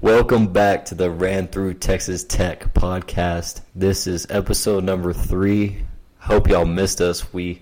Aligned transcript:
Welcome 0.00 0.50
back 0.50 0.86
to 0.86 0.94
the 0.94 1.10
Ran 1.10 1.46
Through 1.48 1.74
Texas 1.74 2.24
Tech 2.24 2.72
podcast. 2.72 3.60
This 3.74 4.06
is 4.06 4.26
episode 4.30 4.82
number 4.82 5.12
three. 5.12 5.84
Hope 6.20 6.48
y'all 6.48 6.64
missed 6.64 7.02
us. 7.02 7.34
We 7.34 7.60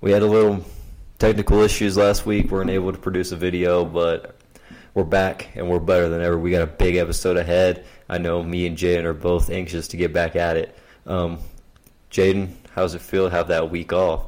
we 0.00 0.10
had 0.10 0.22
a 0.22 0.26
little 0.26 0.64
technical 1.20 1.60
issues 1.60 1.96
last 1.96 2.26
week. 2.26 2.46
We 2.46 2.50
weren't 2.50 2.70
able 2.70 2.90
to 2.90 2.98
produce 2.98 3.30
a 3.30 3.36
video, 3.36 3.84
but 3.84 4.34
we're 4.94 5.04
back 5.04 5.50
and 5.54 5.70
we're 5.70 5.78
better 5.78 6.08
than 6.08 6.22
ever. 6.22 6.36
We 6.36 6.50
got 6.50 6.62
a 6.62 6.66
big 6.66 6.96
episode 6.96 7.36
ahead. 7.36 7.84
I 8.08 8.18
know 8.18 8.42
me 8.42 8.66
and 8.66 8.76
Jaden 8.76 9.04
are 9.04 9.14
both 9.14 9.48
anxious 9.48 9.86
to 9.88 9.96
get 9.96 10.12
back 10.12 10.34
at 10.34 10.56
it. 10.56 10.76
Um, 11.06 11.38
Jaden, 12.10 12.48
how's 12.72 12.96
it 12.96 13.00
feel 13.00 13.30
to 13.30 13.30
have 13.30 13.46
that 13.48 13.70
week 13.70 13.92
off? 13.92 14.26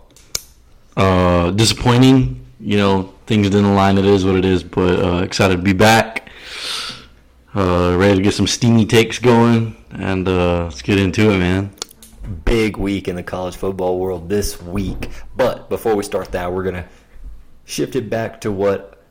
Uh, 0.96 1.50
disappointing. 1.50 2.46
You 2.61 2.77
know, 2.77 3.14
things 3.27 3.50
didn't 3.50 3.64
align. 3.64 3.98
It 3.98 4.04
is 4.04 4.24
what 4.24 4.36
it 4.36 4.45
is, 4.45 4.62
but 4.62 5.00
uh, 5.00 5.16
excited 5.24 5.56
to 5.56 5.62
be 5.62 5.72
back. 5.72 6.25
Uh, 7.57 7.96
ready 7.96 8.16
to 8.16 8.23
get 8.23 8.34
some 8.34 8.46
steamy 8.46 8.84
takes 8.84 9.18
going, 9.18 9.75
and 9.93 10.29
uh, 10.29 10.64
let's 10.64 10.82
get 10.82 10.99
into 10.99 11.31
it, 11.31 11.39
man. 11.39 11.75
Big 12.44 12.76
week 12.76 13.08
in 13.08 13.17
the 13.17 13.22
college 13.22 13.57
football 13.57 13.98
world 13.98 14.29
this 14.29 14.61
week. 14.61 15.08
But 15.35 15.71
before 15.71 15.95
we 15.95 16.03
start 16.03 16.32
that, 16.32 16.53
we're 16.53 16.64
gonna 16.64 16.86
shift 17.64 17.96
it 17.96 18.11
back 18.11 18.43
to 18.43 18.53
what 18.53 19.03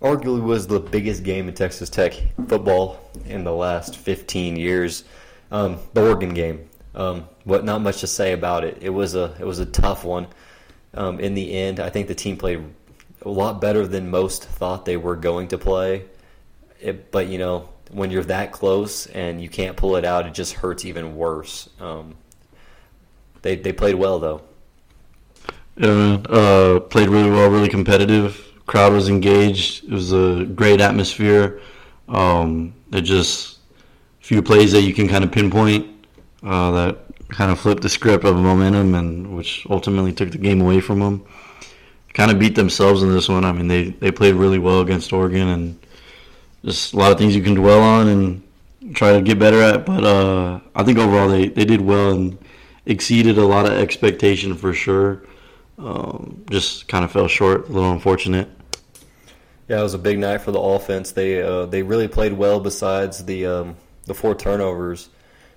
arguably 0.00 0.40
was 0.40 0.68
the 0.68 0.78
biggest 0.78 1.24
game 1.24 1.48
in 1.48 1.54
Texas 1.54 1.90
Tech 1.90 2.12
football 2.46 3.10
in 3.26 3.42
the 3.42 3.52
last 3.52 3.96
15 3.96 4.54
years, 4.54 5.02
um, 5.50 5.78
the 5.94 6.06
Oregon 6.06 6.32
game. 6.32 6.68
Um, 6.94 7.28
what 7.42 7.64
not 7.64 7.80
much 7.80 7.98
to 8.02 8.06
say 8.06 8.34
about 8.34 8.62
it. 8.62 8.78
It 8.82 8.90
was 8.90 9.16
a 9.16 9.34
it 9.40 9.44
was 9.44 9.58
a 9.58 9.66
tough 9.66 10.04
one. 10.04 10.28
Um, 10.94 11.18
in 11.18 11.34
the 11.34 11.52
end, 11.52 11.80
I 11.80 11.90
think 11.90 12.06
the 12.06 12.14
team 12.14 12.36
played 12.36 12.62
a 13.22 13.28
lot 13.28 13.60
better 13.60 13.84
than 13.84 14.10
most 14.10 14.44
thought 14.44 14.84
they 14.84 14.96
were 14.96 15.16
going 15.16 15.48
to 15.48 15.58
play. 15.58 16.04
It, 16.80 17.10
but 17.10 17.28
you 17.28 17.38
know, 17.38 17.68
when 17.90 18.10
you're 18.10 18.24
that 18.24 18.52
close 18.52 19.06
and 19.06 19.40
you 19.40 19.48
can't 19.48 19.76
pull 19.76 19.96
it 19.96 20.04
out, 20.04 20.26
it 20.26 20.34
just 20.34 20.54
hurts 20.54 20.84
even 20.84 21.16
worse. 21.16 21.68
Um, 21.80 22.14
they 23.42 23.56
they 23.56 23.72
played 23.72 23.94
well 23.94 24.18
though. 24.18 24.42
Yeah, 25.76 26.18
uh, 26.28 26.80
played 26.80 27.08
really 27.08 27.30
well, 27.30 27.50
really 27.50 27.68
competitive. 27.68 28.40
Crowd 28.66 28.92
was 28.92 29.08
engaged. 29.08 29.84
It 29.84 29.90
was 29.90 30.12
a 30.12 30.44
great 30.44 30.80
atmosphere. 30.80 31.60
Um, 32.08 32.74
it 32.92 33.02
just 33.02 33.58
a 34.20 34.24
few 34.24 34.42
plays 34.42 34.72
that 34.72 34.82
you 34.82 34.94
can 34.94 35.08
kind 35.08 35.24
of 35.24 35.32
pinpoint 35.32 36.06
uh, 36.42 36.70
that 36.70 36.98
kind 37.28 37.50
of 37.50 37.58
flipped 37.58 37.82
the 37.82 37.88
script 37.88 38.24
of 38.24 38.36
momentum 38.36 38.94
and 38.94 39.36
which 39.36 39.66
ultimately 39.68 40.12
took 40.12 40.30
the 40.30 40.38
game 40.38 40.60
away 40.60 40.80
from 40.80 41.00
them. 41.00 41.24
Kind 42.12 42.30
of 42.30 42.38
beat 42.38 42.54
themselves 42.54 43.02
in 43.02 43.12
this 43.12 43.28
one. 43.28 43.44
I 43.44 43.52
mean, 43.52 43.66
they, 43.66 43.90
they 43.90 44.12
played 44.12 44.36
really 44.36 44.58
well 44.58 44.80
against 44.80 45.12
Oregon 45.12 45.48
and 45.48 45.83
just 46.64 46.94
a 46.94 46.96
lot 46.96 47.12
of 47.12 47.18
things 47.18 47.36
you 47.36 47.42
can 47.42 47.54
dwell 47.54 47.82
on 47.82 48.08
and 48.08 48.42
try 48.94 49.12
to 49.12 49.22
get 49.22 49.38
better 49.38 49.60
at. 49.60 49.86
But 49.86 50.04
uh, 50.04 50.60
I 50.74 50.82
think 50.82 50.98
overall 50.98 51.28
they, 51.28 51.48
they 51.48 51.64
did 51.64 51.80
well 51.80 52.10
and 52.12 52.38
exceeded 52.86 53.38
a 53.38 53.44
lot 53.44 53.66
of 53.66 53.72
expectation 53.72 54.54
for 54.54 54.72
sure. 54.72 55.22
Um, 55.78 56.44
just 56.50 56.88
kind 56.88 57.04
of 57.04 57.10
fell 57.10 57.28
short, 57.28 57.68
a 57.68 57.72
little 57.72 57.90
unfortunate. 57.90 58.48
Yeah, 59.68 59.80
it 59.80 59.82
was 59.82 59.94
a 59.94 59.98
big 59.98 60.18
night 60.18 60.38
for 60.38 60.52
the 60.52 60.60
offense. 60.60 61.12
They 61.12 61.42
uh, 61.42 61.66
they 61.66 61.82
really 61.82 62.06
played 62.06 62.34
well. 62.34 62.60
Besides 62.60 63.24
the 63.24 63.46
um, 63.46 63.76
the 64.04 64.14
four 64.14 64.34
turnovers, 64.34 65.08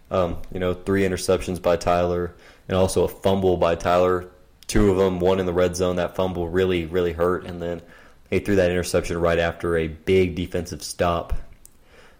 um, 0.10 0.38
you 0.52 0.60
know, 0.60 0.74
three 0.74 1.04
interceptions 1.04 1.62
by 1.62 1.76
Tyler 1.76 2.34
and 2.68 2.78
also 2.78 3.04
a 3.04 3.08
fumble 3.08 3.58
by 3.58 3.76
Tyler. 3.76 4.30
Two 4.68 4.92
of 4.92 4.98
them, 4.98 5.20
one 5.20 5.40
in 5.40 5.46
the 5.46 5.54
red 5.54 5.76
zone. 5.76 5.98
That 5.98 6.16
fumble 6.16 6.50
really, 6.50 6.86
really 6.86 7.14
hurt. 7.14 7.46
And 7.46 7.62
then 7.62 7.82
he 8.30 8.40
threw 8.40 8.56
that 8.56 8.70
interception 8.70 9.20
right 9.20 9.40
after 9.40 9.78
a 9.78 9.88
big 9.88 10.36
defensive 10.36 10.84
stop. 10.84 11.34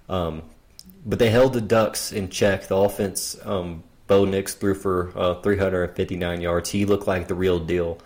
Um, 0.10 0.44
but 1.06 1.20
they 1.20 1.30
held 1.30 1.54
the 1.54 1.62
Ducks 1.62 2.12
in 2.12 2.30
check. 2.30 2.68
The 2.68 2.76
offense, 2.76 3.38
um, 3.44 3.84
Bo 4.08 4.26
Nix 4.26 4.54
threw 4.54 4.74
for 4.74 5.12
uh, 5.18 5.42
359 5.42 6.42
yards. 6.42 6.70
He 6.70 6.86
looked 6.86 7.08
like 7.08 7.28
the 7.28 7.36
real 7.36 7.60
deal. 7.60 8.00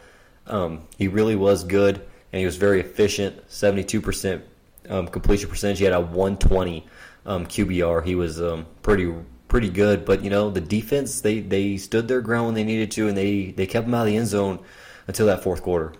Um, 0.47 0.87
he 0.97 1.07
really 1.07 1.35
was 1.35 1.63
good, 1.63 1.97
and 1.97 2.39
he 2.39 2.45
was 2.45 2.57
very 2.57 2.79
efficient. 2.79 3.47
72% 3.47 4.41
um, 4.89 5.07
completion 5.07 5.49
percentage. 5.49 5.79
He 5.79 5.85
had 5.85 5.93
a 5.93 6.01
120 6.01 6.85
um, 7.25 7.45
QBR. 7.45 8.05
He 8.05 8.15
was 8.15 8.41
um, 8.41 8.65
pretty 8.81 9.13
pretty 9.47 9.69
good. 9.69 10.05
But 10.05 10.23
you 10.23 10.29
know, 10.29 10.49
the 10.49 10.61
defense 10.61 11.21
they 11.21 11.39
they 11.39 11.77
stood 11.77 12.07
their 12.07 12.21
ground 12.21 12.47
when 12.47 12.55
they 12.55 12.63
needed 12.63 12.91
to, 12.91 13.07
and 13.07 13.17
they 13.17 13.51
they 13.51 13.67
kept 13.67 13.85
them 13.85 13.93
out 13.93 14.01
of 14.01 14.07
the 14.07 14.17
end 14.17 14.27
zone 14.27 14.59
until 15.07 15.27
that 15.27 15.43
fourth 15.43 15.61
quarter. 15.61 15.93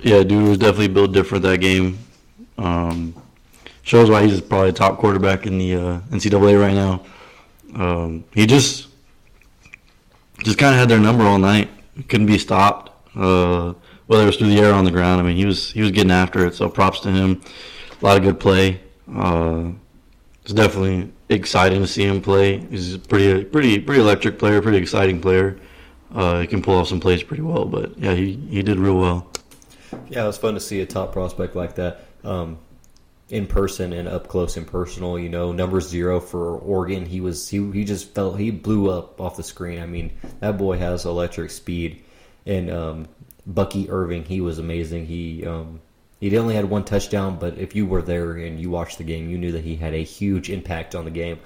Yeah, 0.00 0.22
dude 0.22 0.48
was 0.48 0.58
definitely 0.58 0.88
built 0.88 1.12
different 1.12 1.44
that 1.44 1.58
game. 1.58 1.98
Um, 2.58 3.14
shows 3.82 4.10
why 4.10 4.26
he's 4.26 4.40
probably 4.40 4.70
a 4.70 4.72
top 4.72 4.98
quarterback 4.98 5.46
in 5.46 5.58
the 5.58 5.74
uh, 5.74 6.00
NCAA 6.10 6.60
right 6.60 6.74
now. 6.74 7.04
Um, 7.74 8.24
he 8.32 8.46
just 8.46 8.88
just 10.42 10.58
kind 10.58 10.74
of 10.74 10.78
had 10.78 10.88
their 10.88 10.98
number 10.98 11.24
all 11.24 11.38
night. 11.38 11.70
Couldn't 12.08 12.26
be 12.26 12.38
stopped. 12.38 12.90
Uh, 13.16 13.74
whether 14.06 14.24
it 14.24 14.26
was 14.26 14.36
through 14.36 14.48
the 14.48 14.58
air 14.58 14.70
or 14.70 14.74
on 14.74 14.84
the 14.84 14.90
ground, 14.90 15.20
I 15.20 15.24
mean, 15.24 15.36
he 15.36 15.46
was 15.46 15.70
he 15.70 15.80
was 15.80 15.90
getting 15.90 16.10
after 16.10 16.46
it. 16.46 16.54
So 16.54 16.68
props 16.68 17.00
to 17.00 17.10
him. 17.10 17.40
A 18.00 18.04
lot 18.04 18.16
of 18.16 18.22
good 18.22 18.38
play. 18.38 18.80
Uh, 19.12 19.70
it's 20.42 20.52
definitely 20.52 21.10
exciting 21.30 21.80
to 21.80 21.86
see 21.86 22.04
him 22.04 22.20
play. 22.20 22.58
He's 22.58 22.94
a 22.94 22.98
pretty 22.98 23.44
pretty 23.44 23.80
pretty 23.80 24.00
electric 24.00 24.38
player, 24.38 24.60
pretty 24.60 24.78
exciting 24.78 25.20
player. 25.20 25.58
Uh, 26.14 26.40
he 26.40 26.46
can 26.46 26.62
pull 26.62 26.76
off 26.76 26.88
some 26.88 27.00
plays 27.00 27.22
pretty 27.22 27.42
well, 27.42 27.64
but 27.64 27.98
yeah, 27.98 28.14
he, 28.14 28.34
he 28.48 28.62
did 28.62 28.78
real 28.78 28.96
well. 28.96 29.30
Yeah, 30.08 30.24
it 30.24 30.26
was 30.26 30.38
fun 30.38 30.54
to 30.54 30.60
see 30.60 30.80
a 30.80 30.86
top 30.86 31.12
prospect 31.12 31.56
like 31.56 31.76
that 31.76 32.04
um, 32.24 32.58
in 33.28 33.46
person 33.46 33.92
and 33.92 34.08
up 34.08 34.28
close 34.28 34.56
and 34.56 34.66
personal. 34.66 35.18
You 35.18 35.28
know, 35.28 35.52
number 35.52 35.80
zero 35.80 36.20
for 36.20 36.56
Oregon, 36.58 37.06
he 37.06 37.20
was 37.20 37.48
he 37.48 37.70
he 37.72 37.84
just 37.84 38.14
felt 38.14 38.38
he 38.38 38.50
blew 38.50 38.90
up 38.90 39.20
off 39.20 39.36
the 39.36 39.42
screen. 39.42 39.80
I 39.80 39.86
mean, 39.86 40.12
that 40.40 40.58
boy 40.58 40.78
has 40.78 41.04
electric 41.04 41.50
speed, 41.50 42.02
and 42.46 42.70
um, 42.70 43.08
Bucky 43.46 43.90
Irving, 43.90 44.24
he 44.24 44.40
was 44.40 44.58
amazing. 44.58 45.06
He 45.06 45.46
um, 45.46 45.80
he 46.20 46.36
only 46.38 46.54
had 46.54 46.70
one 46.70 46.84
touchdown, 46.84 47.38
but 47.38 47.58
if 47.58 47.74
you 47.74 47.86
were 47.86 48.02
there 48.02 48.32
and 48.32 48.58
you 48.58 48.70
watched 48.70 48.98
the 48.98 49.04
game, 49.04 49.28
you 49.28 49.36
knew 49.36 49.52
that 49.52 49.64
he 49.64 49.76
had 49.76 49.94
a 49.94 50.02
huge 50.02 50.48
impact 50.48 50.94
on 50.94 51.04
the 51.04 51.10
game, 51.10 51.38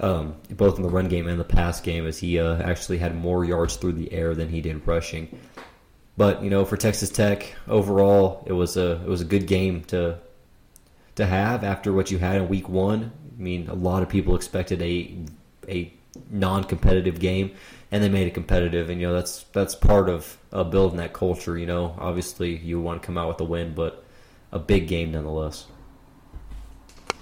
um, 0.00 0.34
both 0.50 0.76
in 0.76 0.82
the 0.82 0.88
run 0.88 1.08
game 1.08 1.28
and 1.28 1.38
the 1.38 1.44
pass 1.44 1.80
game, 1.80 2.06
as 2.06 2.18
he 2.18 2.38
uh, 2.38 2.56
actually 2.62 2.98
had 2.98 3.14
more 3.14 3.44
yards 3.44 3.76
through 3.76 3.92
the 3.92 4.10
air 4.12 4.34
than 4.34 4.48
he 4.48 4.60
did 4.60 4.86
rushing. 4.86 5.38
But 6.18 6.42
you 6.42 6.50
know, 6.50 6.64
for 6.64 6.76
Texas 6.76 7.10
Tech 7.10 7.54
overall, 7.68 8.42
it 8.44 8.52
was 8.52 8.76
a 8.76 9.00
it 9.02 9.06
was 9.06 9.20
a 9.20 9.24
good 9.24 9.46
game 9.46 9.84
to 9.84 10.18
to 11.14 11.24
have 11.24 11.62
after 11.62 11.92
what 11.92 12.10
you 12.10 12.18
had 12.18 12.36
in 12.36 12.48
Week 12.48 12.68
One. 12.68 13.12
I 13.38 13.40
mean, 13.40 13.68
a 13.68 13.74
lot 13.74 14.02
of 14.02 14.08
people 14.08 14.34
expected 14.34 14.82
a 14.82 15.16
a 15.68 15.92
non-competitive 16.28 17.20
game, 17.20 17.52
and 17.92 18.02
they 18.02 18.08
made 18.08 18.26
it 18.26 18.34
competitive. 18.34 18.90
And 18.90 19.00
you 19.00 19.06
know, 19.06 19.14
that's 19.14 19.44
that's 19.52 19.76
part 19.76 20.08
of 20.08 20.36
uh, 20.52 20.64
building 20.64 20.98
that 20.98 21.12
culture. 21.12 21.56
You 21.56 21.66
know, 21.66 21.94
obviously 22.00 22.56
you 22.56 22.80
want 22.80 23.00
to 23.00 23.06
come 23.06 23.16
out 23.16 23.28
with 23.28 23.40
a 23.40 23.44
win, 23.44 23.74
but 23.74 24.02
a 24.50 24.58
big 24.58 24.88
game 24.88 25.12
nonetheless. 25.12 25.66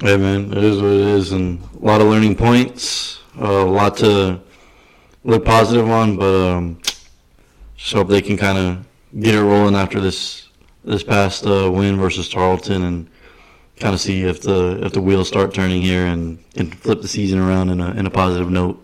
Yeah, 0.02 0.16
man, 0.16 0.52
it 0.52 0.64
is 0.64 0.80
what 0.80 0.92
it 0.92 1.00
is, 1.00 1.32
and 1.32 1.62
a 1.82 1.84
lot 1.84 2.00
of 2.00 2.06
learning 2.06 2.36
points, 2.36 3.20
uh, 3.38 3.44
a 3.44 3.64
lot 3.64 3.98
to 3.98 4.40
look 5.22 5.44
positive 5.44 5.88
on, 5.90 6.16
but 6.16 6.34
um, 6.34 6.78
just 7.76 8.00
if 8.00 8.08
they 8.08 8.22
can 8.22 8.36
kind 8.36 8.58
of 8.58 8.86
get 9.20 9.34
it 9.34 9.42
rolling 9.42 9.74
after 9.74 10.00
this 10.00 10.48
this 10.84 11.02
past 11.02 11.46
uh, 11.46 11.70
win 11.72 11.96
versus 11.96 12.28
Tarleton, 12.28 12.82
and 12.82 13.10
kind 13.78 13.94
of 13.94 14.00
see 14.00 14.22
if 14.22 14.42
the 14.42 14.84
if 14.84 14.92
the 14.92 15.00
wheels 15.00 15.28
start 15.28 15.52
turning 15.52 15.82
here 15.82 16.06
and, 16.06 16.38
and 16.56 16.74
flip 16.74 17.02
the 17.02 17.08
season 17.08 17.38
around 17.38 17.70
in 17.70 17.80
a 17.80 17.90
in 17.92 18.06
a 18.06 18.10
positive 18.10 18.50
note. 18.50 18.82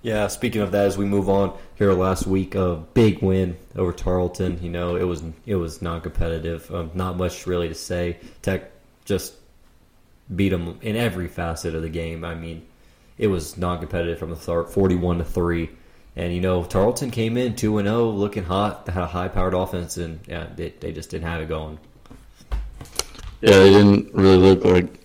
Yeah, 0.00 0.28
speaking 0.28 0.62
of 0.62 0.70
that, 0.72 0.86
as 0.86 0.96
we 0.96 1.04
move 1.04 1.28
on 1.28 1.58
here 1.74 1.92
last 1.92 2.26
week, 2.26 2.54
a 2.54 2.76
big 2.94 3.20
win 3.20 3.56
over 3.74 3.92
Tarleton. 3.92 4.62
You 4.62 4.70
know, 4.70 4.96
it 4.96 5.02
was 5.02 5.22
it 5.44 5.56
was 5.56 5.82
non-competitive. 5.82 6.72
Um, 6.72 6.90
not 6.94 7.16
much 7.16 7.46
really 7.46 7.68
to 7.68 7.74
say. 7.74 8.18
Tech 8.40 8.70
just 9.04 9.34
beat 10.34 10.50
them 10.50 10.78
in 10.82 10.94
every 10.94 11.26
facet 11.26 11.74
of 11.74 11.82
the 11.82 11.88
game. 11.88 12.24
I 12.24 12.34
mean, 12.34 12.64
it 13.18 13.26
was 13.26 13.56
non-competitive 13.56 14.18
from 14.18 14.30
the 14.30 14.36
start, 14.36 14.72
forty-one 14.72 15.18
to 15.18 15.24
three. 15.24 15.70
And 16.16 16.34
you 16.34 16.40
know, 16.40 16.64
Tarleton 16.64 17.10
came 17.10 17.36
in 17.36 17.54
two 17.54 17.78
and 17.78 17.86
zero, 17.86 18.08
looking 18.10 18.44
hot. 18.44 18.86
They 18.86 18.92
had 18.92 19.04
a 19.04 19.06
high-powered 19.06 19.54
offense, 19.54 19.96
and 19.96 20.20
yeah, 20.26 20.48
they, 20.56 20.70
they 20.70 20.92
just 20.92 21.10
didn't 21.10 21.28
have 21.28 21.40
it 21.40 21.48
going. 21.48 21.78
Yeah, 23.40 23.58
they 23.58 23.70
didn't 23.70 24.12
really 24.14 24.36
look 24.36 24.64
like. 24.64 25.00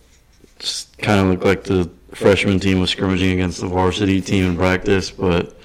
Just 0.57 0.97
kind 0.97 1.19
of 1.19 1.27
looked 1.27 1.44
like 1.44 1.63
the 1.63 1.89
freshman 2.15 2.59
team 2.59 2.79
was 2.79 2.89
scrimmaging 2.89 3.31
against 3.31 3.61
the 3.61 3.67
varsity 3.67 4.21
team 4.21 4.45
in 4.45 4.55
practice, 4.55 5.11
but 5.11 5.55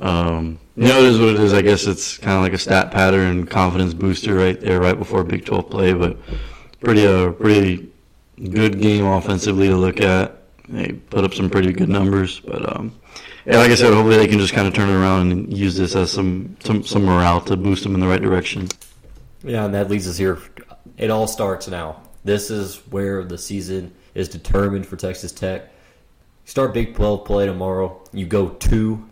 um, 0.00 0.58
you 0.76 0.88
know, 0.88 0.98
it 0.98 1.04
is 1.04 1.18
what 1.18 1.28
it 1.28 1.40
is. 1.40 1.52
I 1.52 1.62
guess 1.62 1.86
it's 1.86 2.16
kind 2.18 2.36
of 2.36 2.42
like 2.42 2.54
a 2.54 2.58
stat 2.58 2.90
pattern, 2.90 3.46
confidence 3.46 3.92
booster 3.92 4.34
right 4.34 4.58
there, 4.58 4.80
right 4.80 4.98
before 4.98 5.24
Big 5.24 5.44
12 5.44 5.70
play. 5.70 5.92
But 5.92 6.16
pretty, 6.80 7.06
uh, 7.06 7.32
pretty 7.32 7.92
good 8.50 8.80
game 8.80 9.04
offensively 9.04 9.68
to 9.68 9.76
look 9.76 10.00
at. 10.00 10.38
They 10.68 10.92
put 10.92 11.24
up 11.24 11.34
some 11.34 11.50
pretty 11.50 11.72
good 11.72 11.88
numbers, 11.88 12.40
but 12.40 12.76
um, 12.76 12.98
yeah, 13.50 13.58
like 13.58 13.70
I 13.70 13.74
said, 13.74 13.92
hopefully 13.92 14.16
they 14.16 14.28
can 14.28 14.38
just 14.38 14.52
kind 14.52 14.68
of 14.68 14.74
turn 14.74 14.88
it 14.88 14.94
around 14.94 15.32
and 15.32 15.56
use 15.56 15.76
this 15.76 15.94
as 15.96 16.10
some 16.10 16.56
some, 16.64 16.84
some 16.84 17.04
morale 17.04 17.40
to 17.42 17.56
boost 17.56 17.82
them 17.82 17.94
in 17.94 18.00
the 18.00 18.06
right 18.06 18.22
direction. 18.22 18.68
Yeah, 19.42 19.64
and 19.64 19.74
that 19.74 19.90
leads 19.90 20.06
us 20.08 20.16
here. 20.16 20.38
It 20.96 21.10
all 21.10 21.26
starts 21.26 21.68
now. 21.68 22.02
This 22.24 22.50
is 22.50 22.76
where 22.90 23.24
the 23.24 23.38
season 23.38 23.94
is 24.14 24.28
determined 24.28 24.86
for 24.86 24.96
Texas 24.96 25.32
Tech. 25.32 25.70
Start 26.44 26.74
Big 26.74 26.94
12 26.94 27.24
play 27.24 27.46
tomorrow. 27.46 28.02
You 28.12 28.26
go 28.26 28.50
to 28.50 29.08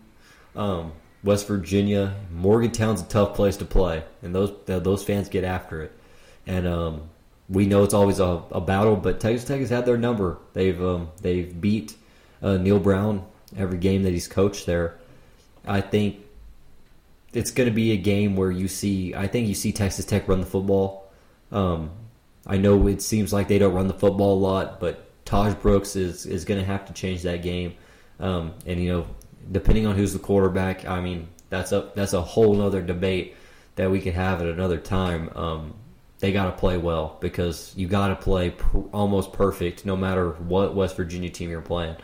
um, 0.55 0.91
West 1.23 1.47
Virginia. 1.47 2.15
Morgantown's 2.31 3.01
a 3.01 3.05
tough 3.05 3.33
place 3.35 3.57
to 3.57 3.65
play, 3.65 4.03
and 4.21 4.33
those 4.33 4.53
those 4.65 5.03
fans 5.03 5.29
get 5.29 5.43
after 5.43 5.81
it. 5.81 5.91
And 6.45 6.67
um, 6.67 7.09
we 7.47 7.65
know 7.65 7.83
it's 7.83 7.93
always 7.93 8.19
a, 8.19 8.43
a, 8.51 8.61
battle, 8.61 8.95
but 8.95 9.19
Texas 9.19 9.47
Tech 9.47 9.59
has 9.59 9.69
had 9.69 9.85
their 9.85 9.97
number. 9.97 10.37
They've 10.53 10.81
um, 10.81 11.09
they've 11.21 11.59
beat 11.59 11.95
uh, 12.41 12.57
Neal 12.57 12.79
Brown 12.79 13.25
every 13.57 13.77
game 13.77 14.03
that 14.03 14.11
he's 14.11 14.27
coached 14.27 14.65
there. 14.65 14.97
I 15.65 15.81
think 15.81 16.17
it's 17.33 17.51
going 17.51 17.69
to 17.69 17.75
be 17.75 17.91
a 17.91 17.97
game 17.97 18.35
where 18.35 18.51
you 18.51 18.67
see. 18.67 19.13
I 19.13 19.27
think 19.27 19.47
you 19.47 19.55
see 19.55 19.71
Texas 19.71 20.05
Tech 20.05 20.27
run 20.27 20.39
the 20.39 20.45
football. 20.45 21.11
Um, 21.51 21.91
I 22.45 22.57
know 22.57 22.87
it 22.87 23.01
seems 23.01 23.33
like 23.33 23.47
they 23.47 23.59
don't 23.59 23.73
run 23.73 23.87
the 23.87 23.93
football 23.93 24.33
a 24.33 24.41
lot, 24.41 24.79
but 24.79 25.05
Tahj 25.25 25.59
Brooks 25.61 25.95
is 25.95 26.25
is 26.25 26.45
going 26.45 26.59
to 26.59 26.65
have 26.65 26.85
to 26.85 26.93
change 26.93 27.23
that 27.23 27.41
game. 27.41 27.75
Um, 28.19 28.53
and 28.65 28.81
you 28.81 28.91
know, 28.91 29.07
depending 29.51 29.85
on 29.85 29.95
who's 29.95 30.13
the 30.13 30.19
quarterback, 30.19 30.85
I 30.85 31.01
mean, 31.01 31.27
that's 31.49 31.71
a 31.71 31.91
that's 31.95 32.13
a 32.13 32.21
whole 32.21 32.61
other 32.61 32.81
debate 32.81 33.35
that 33.75 33.91
we 33.91 34.01
could 34.01 34.13
have 34.13 34.41
at 34.41 34.47
another 34.47 34.77
time. 34.77 35.29
Um, 35.35 35.73
they 36.19 36.33
got 36.33 36.45
to 36.45 36.51
play 36.51 36.77
well 36.77 37.17
because 37.21 37.73
you 37.77 37.87
got 37.87 38.09
to 38.09 38.15
play 38.15 38.49
pr- 38.49 38.79
almost 38.91 39.31
perfect 39.31 39.85
no 39.85 39.95
matter 39.95 40.31
what 40.31 40.75
West 40.75 40.97
Virginia 40.97 41.29
team 41.29 41.49
you're 41.49 41.61
playing 41.61 41.95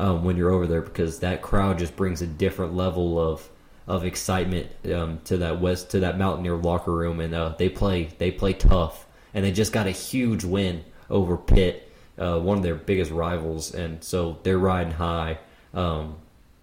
um, 0.00 0.24
when 0.24 0.36
you're 0.36 0.50
over 0.50 0.66
there 0.66 0.80
because 0.80 1.20
that 1.20 1.42
crowd 1.42 1.78
just 1.78 1.94
brings 1.94 2.22
a 2.22 2.26
different 2.26 2.74
level 2.74 3.20
of 3.20 3.48
of 3.86 4.04
excitement 4.04 4.68
um, 4.94 5.18
to 5.24 5.38
that 5.38 5.60
west 5.60 5.90
to 5.90 6.00
that 6.00 6.16
Mountaineer 6.16 6.56
locker 6.56 6.92
room 6.92 7.20
and 7.20 7.34
uh, 7.34 7.54
they 7.58 7.68
play 7.68 8.08
they 8.18 8.30
play 8.30 8.52
tough 8.52 9.06
and 9.34 9.44
they 9.44 9.52
just 9.52 9.72
got 9.72 9.86
a 9.86 9.90
huge 9.90 10.44
win 10.44 10.84
over 11.08 11.36
Pitt, 11.36 11.90
uh, 12.18 12.38
one 12.38 12.56
of 12.56 12.62
their 12.62 12.74
biggest 12.74 13.10
rivals, 13.10 13.74
and 13.74 14.02
so 14.02 14.38
they're 14.42 14.58
riding 14.58 14.92
high, 14.92 15.38
um, 15.74 16.16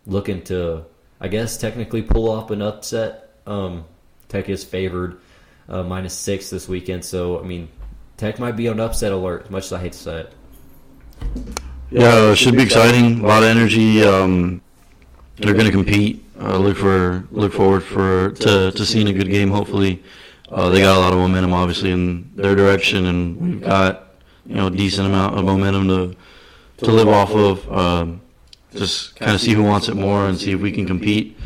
looking 0.06 0.42
to 0.44 0.86
I 1.19 1.28
guess 1.28 1.57
technically 1.57 2.01
pull 2.01 2.30
off 2.30 2.51
an 2.51 2.62
upset. 2.62 3.36
Um, 3.45 3.86
Tech 4.30 4.50
is 4.50 4.63
favored 4.63 5.19
uh, 5.69 5.84
minus 5.84 6.13
six 6.13 6.50
this 6.50 6.68
weekend. 6.68 7.04
So 7.06 7.39
I 7.39 7.44
mean, 7.44 7.69
Tech 8.18 8.39
might 8.39 8.56
be 8.56 8.68
on 8.68 8.80
upset 8.80 9.12
alert. 9.12 9.45
As 9.45 9.51
much 9.51 9.66
as 9.66 9.74
I 9.74 9.80
hate 9.80 9.94
to 9.94 10.00
say 10.00 10.19
it. 10.22 11.62
Yeah, 11.89 12.31
it 12.31 12.36
should 12.36 12.56
be 12.56 12.63
exciting. 12.63 13.19
A 13.24 13.28
lot 13.28 13.44
of 13.44 13.50
energy. 13.50 14.04
Um, 14.04 14.62
they're 15.38 15.54
going 15.54 15.66
to 15.66 15.72
compete. 15.72 16.24
Uh, 16.39 16.57
look 16.57 16.78
for 16.78 17.25
look 17.31 17.54
forward 17.54 17.84
for 17.84 18.31
to, 18.31 18.72
to 18.72 18.86
seeing 18.86 19.07
a 19.07 19.13
good 19.13 19.30
game. 19.30 19.50
Hopefully, 19.50 20.04
uh, 20.50 20.69
they 20.69 20.81
got 20.81 20.98
a 20.98 21.00
lot 21.00 21.13
of 21.13 21.19
momentum, 21.19 21.54
obviously, 21.54 21.92
in 21.92 22.30
their 22.36 22.56
direction, 22.56 23.06
and 23.06 23.38
we've 23.39 23.62
got 23.62 24.04
you 24.45 24.56
know 24.56 24.68
a 24.68 24.72
decent 24.72 25.07
amount 25.07 25.38
of 25.38 25.45
momentum 25.45 25.88
to 25.88 26.16
to 26.86 26.92
live 26.92 27.07
off 27.07 27.31
of. 27.31 27.72
Um, 27.72 28.22
just 28.75 29.16
kind 29.16 29.31
of 29.31 29.39
see 29.39 29.54
who 29.54 29.63
wants 29.63 29.88
it 29.88 29.95
more 29.95 30.28
and 30.28 30.38
see 30.38 30.51
if 30.51 30.60
we 30.60 30.72
can 30.72 30.86
compete 30.86 31.38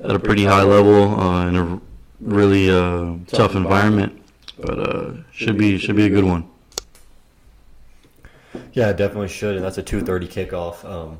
at 0.00 0.10
a 0.10 0.18
pretty 0.18 0.44
high 0.44 0.62
level 0.62 1.20
uh, 1.20 1.46
in 1.46 1.56
a 1.56 1.80
really 2.20 2.70
uh, 2.70 3.14
tough 3.26 3.54
environment, 3.54 4.20
but 4.58 4.78
uh, 4.78 5.12
should 5.30 5.58
be 5.58 5.78
should 5.78 5.96
be 5.96 6.06
a 6.06 6.10
good 6.10 6.24
one. 6.24 6.48
Yeah, 8.72 8.92
definitely 8.92 9.28
should, 9.28 9.56
and 9.56 9.64
that's 9.64 9.78
a 9.78 9.82
two 9.82 10.00
thirty 10.00 10.26
kickoff 10.26 10.84
um, 10.84 11.18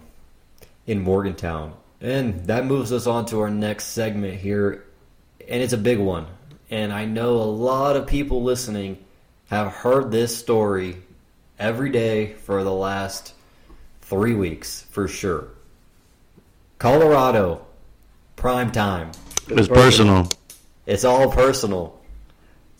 in 0.86 1.00
Morgantown, 1.00 1.74
and 2.00 2.46
that 2.46 2.66
moves 2.66 2.92
us 2.92 3.06
on 3.06 3.26
to 3.26 3.40
our 3.40 3.50
next 3.50 3.86
segment 3.86 4.40
here, 4.40 4.84
and 5.48 5.62
it's 5.62 5.72
a 5.72 5.78
big 5.78 5.98
one. 5.98 6.26
And 6.70 6.92
I 6.92 7.04
know 7.04 7.36
a 7.36 7.44
lot 7.44 7.96
of 7.96 8.06
people 8.06 8.42
listening 8.42 8.98
have 9.48 9.72
heard 9.72 10.10
this 10.10 10.36
story 10.36 10.96
every 11.58 11.90
day 11.90 12.34
for 12.34 12.62
the 12.62 12.72
last 12.72 13.34
three 14.02 14.34
weeks 14.34 14.82
for 14.90 15.06
sure. 15.08 15.48
Colorado, 16.78 17.66
prime 18.36 18.72
time. 18.72 19.12
It's 19.48 19.68
personal. 19.68 20.28
It's 20.86 21.04
all 21.04 21.30
personal. 21.30 22.00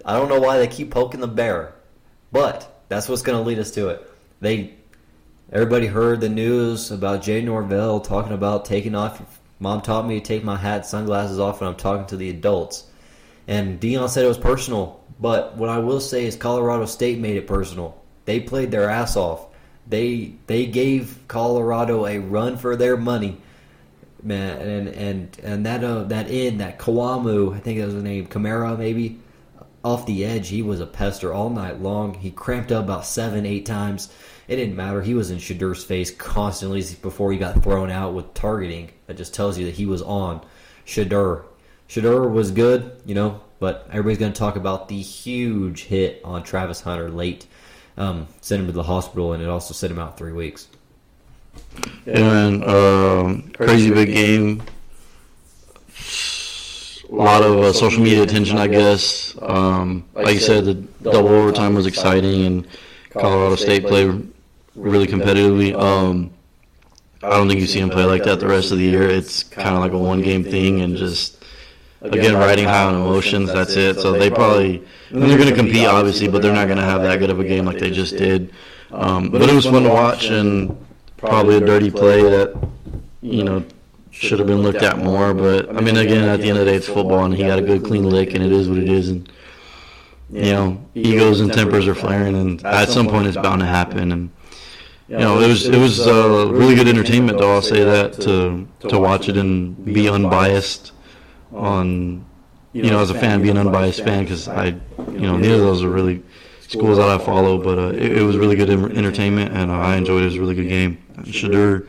I 0.04 0.16
don't 0.16 0.28
know 0.28 0.40
why 0.40 0.58
they 0.58 0.66
keep 0.66 0.90
poking 0.90 1.20
the 1.20 1.28
bear, 1.28 1.74
but 2.32 2.82
that's 2.88 3.08
what's 3.08 3.22
going 3.22 3.38
to 3.38 3.46
lead 3.46 3.58
us 3.58 3.70
to 3.72 3.88
it. 3.90 4.09
They, 4.40 4.74
everybody 5.52 5.86
heard 5.86 6.20
the 6.20 6.28
news 6.28 6.90
about 6.90 7.22
Jay 7.22 7.42
Norvell 7.42 8.00
talking 8.00 8.32
about 8.32 8.64
taking 8.64 8.94
off. 8.94 9.40
Mom 9.58 9.82
taught 9.82 10.06
me 10.06 10.18
to 10.18 10.24
take 10.24 10.42
my 10.42 10.56
hat, 10.56 10.86
sunglasses 10.86 11.38
off 11.38 11.60
when 11.60 11.68
I'm 11.68 11.76
talking 11.76 12.06
to 12.06 12.16
the 12.16 12.30
adults, 12.30 12.84
and 13.46 13.78
Deion 13.80 14.08
said 14.08 14.24
it 14.24 14.28
was 14.28 14.38
personal. 14.38 15.04
But 15.20 15.56
what 15.56 15.68
I 15.68 15.78
will 15.78 16.00
say 16.00 16.24
is 16.24 16.34
Colorado 16.36 16.86
State 16.86 17.18
made 17.18 17.36
it 17.36 17.46
personal. 17.46 18.02
They 18.24 18.40
played 18.40 18.70
their 18.70 18.88
ass 18.88 19.16
off. 19.16 19.46
They 19.86 20.34
they 20.46 20.66
gave 20.66 21.18
Colorado 21.28 22.06
a 22.06 22.18
run 22.18 22.56
for 22.56 22.76
their 22.76 22.96
money 22.96 23.38
man, 24.22 24.60
and 24.60 24.88
and 24.88 25.38
and 25.42 25.66
that 25.66 25.84
uh, 25.84 26.04
that 26.04 26.30
end, 26.30 26.60
that 26.60 26.78
Kawamu, 26.78 27.54
I 27.54 27.60
think 27.60 27.78
that 27.78 27.86
was 27.86 27.94
the 27.94 28.02
name, 28.02 28.26
Kamara 28.26 28.78
maybe, 28.78 29.18
off 29.82 30.06
the 30.06 30.24
edge, 30.24 30.48
he 30.48 30.62
was 30.62 30.80
a 30.80 30.86
pester 30.86 31.32
all 31.32 31.50
night 31.50 31.80
long. 31.80 32.14
He 32.14 32.30
cramped 32.30 32.72
up 32.72 32.84
about 32.84 33.06
seven, 33.06 33.46
eight 33.46 33.66
times. 33.66 34.12
It 34.46 34.56
didn't 34.56 34.76
matter. 34.76 35.00
He 35.00 35.14
was 35.14 35.30
in 35.30 35.38
Shedeur's 35.38 35.84
face 35.84 36.10
constantly 36.10 36.82
before 37.00 37.32
he 37.32 37.38
got 37.38 37.62
thrown 37.62 37.90
out 37.90 38.14
with 38.14 38.34
targeting. 38.34 38.90
That 39.06 39.16
just 39.16 39.34
tells 39.34 39.58
you 39.58 39.66
that 39.66 39.74
he 39.74 39.86
was 39.86 40.02
on 40.02 40.44
Shedeur. 40.86 41.44
Shedeur 41.88 42.30
was 42.30 42.50
good, 42.50 43.00
you 43.06 43.14
know, 43.14 43.40
but 43.58 43.86
everybody's 43.90 44.18
going 44.18 44.32
to 44.32 44.38
talk 44.38 44.56
about 44.56 44.88
the 44.88 45.00
huge 45.00 45.84
hit 45.84 46.20
on 46.24 46.42
Travis 46.42 46.80
Hunter 46.80 47.10
late. 47.10 47.46
Um, 47.96 48.28
sent 48.40 48.60
him 48.60 48.66
to 48.66 48.72
the 48.72 48.82
hospital, 48.82 49.32
and 49.32 49.42
it 49.42 49.48
also 49.48 49.74
sent 49.74 49.90
him 49.90 49.98
out 49.98 50.16
three 50.16 50.32
weeks. 50.32 50.68
Yeah, 52.06 52.20
man. 52.20 52.68
Um, 52.68 53.50
crazy 53.52 53.90
big 53.90 54.12
game. 54.12 54.62
A 57.10 57.14
lot 57.14 57.42
of 57.42 57.58
uh, 57.58 57.72
social 57.72 58.02
media 58.02 58.22
attention, 58.22 58.56
I 58.58 58.68
guess. 58.68 59.36
Um, 59.42 60.04
like 60.14 60.34
you 60.34 60.40
said, 60.40 60.64
the 60.64 60.74
double 60.74 61.30
overtime 61.30 61.74
was 61.74 61.86
exciting, 61.86 62.46
and 62.46 62.68
Colorado 63.10 63.56
State 63.56 63.84
played 63.86 64.30
really 64.76 65.06
competitively. 65.06 65.74
Um, 65.74 66.30
I 67.22 67.30
don't 67.30 67.48
think 67.48 67.60
you 67.60 67.66
see 67.66 67.80
him 67.80 67.90
play 67.90 68.04
like 68.04 68.22
that 68.24 68.38
the 68.40 68.46
rest 68.46 68.70
of 68.70 68.78
the 68.78 68.84
year. 68.84 69.08
It's 69.08 69.42
kind 69.42 69.74
of 69.74 69.80
like 69.80 69.92
a 69.92 69.98
one-game 69.98 70.44
thing, 70.44 70.80
and 70.82 70.96
just 70.96 71.42
again 72.00 72.34
riding 72.34 72.64
high 72.64 72.84
on 72.84 72.94
emotions. 72.94 73.52
That's 73.52 73.76
it. 73.76 73.98
So 73.98 74.12
they 74.12 74.30
probably 74.30 74.82
they're 75.10 75.36
going 75.36 75.50
to 75.50 75.56
compete, 75.56 75.86
obviously, 75.86 76.28
but 76.28 76.42
they're 76.42 76.54
not 76.54 76.66
going 76.66 76.78
to 76.78 76.84
have 76.84 77.02
that 77.02 77.18
good 77.18 77.30
of 77.30 77.40
a 77.40 77.44
game 77.44 77.64
like 77.64 77.78
they 77.78 77.90
just 77.90 78.16
did. 78.16 78.52
Um, 78.92 79.30
but 79.30 79.42
it 79.42 79.52
was 79.52 79.66
fun 79.66 79.82
to 79.82 79.88
watch, 79.90 80.26
and 80.26 80.76
probably 81.16 81.56
a 81.56 81.60
dirty 81.60 81.90
play 81.90 82.22
that 82.22 82.68
you 83.20 83.44
know 83.44 83.64
should 84.20 84.38
have 84.38 84.46
been 84.46 84.62
looked 84.62 84.82
at 84.82 84.98
more. 84.98 85.32
But 85.32 85.70
I 85.70 85.80
mean, 85.80 85.96
again, 85.96 86.28
at 86.28 86.40
the 86.40 86.50
end 86.50 86.58
of 86.58 86.66
the 86.66 86.70
day, 86.70 86.76
it's 86.76 86.86
football, 86.86 87.24
and 87.24 87.34
he 87.34 87.42
got 87.42 87.58
a 87.58 87.62
good 87.62 87.84
clean 87.84 88.08
lick, 88.08 88.34
and 88.34 88.44
it 88.44 88.52
is 88.52 88.68
what 88.68 88.78
it 88.78 88.88
is. 88.88 89.08
And 89.08 89.30
you 90.30 90.52
know, 90.52 90.86
egos 90.94 91.40
and 91.40 91.52
tempers 91.52 91.88
are 91.88 91.94
flaring, 91.94 92.36
and 92.36 92.64
at 92.64 92.88
some 92.88 93.08
point, 93.08 93.26
it's 93.26 93.36
bound 93.36 93.60
to 93.60 93.66
happen. 93.66 94.12
And 94.12 94.30
you 95.08 95.18
know, 95.18 95.40
it 95.40 95.48
was 95.48 95.66
it 95.66 95.78
was 95.78 96.06
uh, 96.06 96.48
really 96.52 96.74
good 96.74 96.86
entertainment, 96.86 97.38
though. 97.38 97.54
I'll 97.54 97.62
say 97.62 97.82
that 97.82 98.12
to 98.20 98.68
to 98.88 98.98
watch 98.98 99.28
it 99.28 99.36
and 99.36 99.84
be 99.84 100.08
unbiased 100.08 100.92
on 101.52 102.24
you 102.72 102.90
know 102.90 103.00
as 103.00 103.10
a 103.10 103.18
fan, 103.18 103.42
be 103.42 103.50
an 103.50 103.56
unbiased 103.56 104.04
fan 104.04 104.24
because 104.24 104.48
I 104.48 104.66
you 104.66 105.26
know 105.26 105.36
neither 105.36 105.54
of 105.54 105.60
those 105.60 105.82
are 105.82 105.90
really 105.90 106.22
schools 106.60 106.98
that 106.98 107.08
I 107.08 107.18
follow, 107.18 107.58
but 107.58 107.78
uh, 107.78 107.88
it, 107.88 108.18
it, 108.18 108.22
was 108.22 108.36
really 108.36 108.54
good 108.54 108.70
entertainment, 108.70 109.52
and 109.52 109.72
uh, 109.72 109.74
I 109.74 109.96
enjoyed 109.96 110.22
it. 110.22 110.26
It 110.26 110.26
was 110.26 110.36
a 110.36 110.40
really 110.40 110.54
good 110.54 110.68
game. 110.68 111.02
Shedeur 111.22 111.88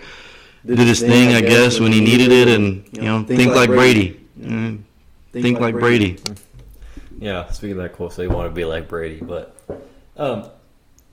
did 0.65 0.80
his 0.80 1.00
thing, 1.00 1.34
I 1.34 1.41
guess, 1.41 1.80
when 1.80 1.91
he 1.91 2.01
needed 2.01 2.32
it, 2.32 2.48
and 2.48 2.88
you 2.91 3.01
know, 3.01 3.24
think 3.24 3.53
like 3.53 3.70
Brady. 3.70 4.20
Think 5.32 5.60
like 5.60 5.75
Brady. 5.75 6.20
Yeah, 7.20 7.50
speaking 7.51 7.77
of 7.77 7.84
that 7.84 7.94
quote, 7.94 8.13
so 8.13 8.22
you 8.24 8.30
want 8.30 8.50
to 8.50 8.53
be 8.53 8.65
like 8.65 8.88
Brady, 8.88 9.20
but 9.20 9.56
um, 10.18 10.50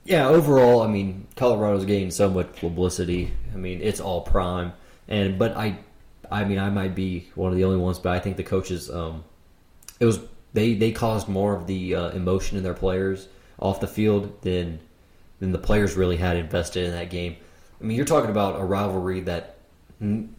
yeah, 0.05 0.27
overall, 0.27 0.81
I 0.81 0.87
mean, 0.87 1.27
Colorado's 1.35 1.85
getting 1.85 2.09
so 2.09 2.29
much 2.29 2.51
publicity. 2.55 3.31
I 3.53 3.57
mean, 3.57 3.79
it's 3.81 3.99
all 3.99 4.21
prime, 4.21 4.73
and 5.07 5.37
but 5.37 5.55
I, 5.55 5.77
I 6.31 6.45
mean, 6.45 6.57
I 6.57 6.69
might 6.69 6.95
be 6.95 7.29
one 7.35 7.51
of 7.51 7.57
the 7.57 7.63
only 7.63 7.77
ones, 7.77 7.99
but 7.99 8.13
I 8.13 8.19
think 8.19 8.37
the 8.37 8.43
coaches, 8.43 8.89
um, 8.89 9.23
it 9.99 10.05
was 10.05 10.19
they 10.53 10.73
they 10.73 10.91
caused 10.91 11.27
more 11.27 11.55
of 11.55 11.67
the 11.67 11.95
uh, 11.95 12.09
emotion 12.09 12.57
in 12.57 12.63
their 12.63 12.73
players 12.73 13.27
off 13.59 13.79
the 13.79 13.87
field 13.87 14.41
than 14.41 14.79
than 15.39 15.51
the 15.51 15.59
players 15.59 15.95
really 15.95 16.17
had 16.17 16.37
invested 16.37 16.85
in 16.85 16.91
that 16.91 17.09
game. 17.09 17.35
I 17.79 17.83
mean, 17.83 17.95
you're 17.95 18.05
talking 18.05 18.29
about 18.29 18.59
a 18.59 18.63
rivalry 18.63 19.21
that 19.21 19.55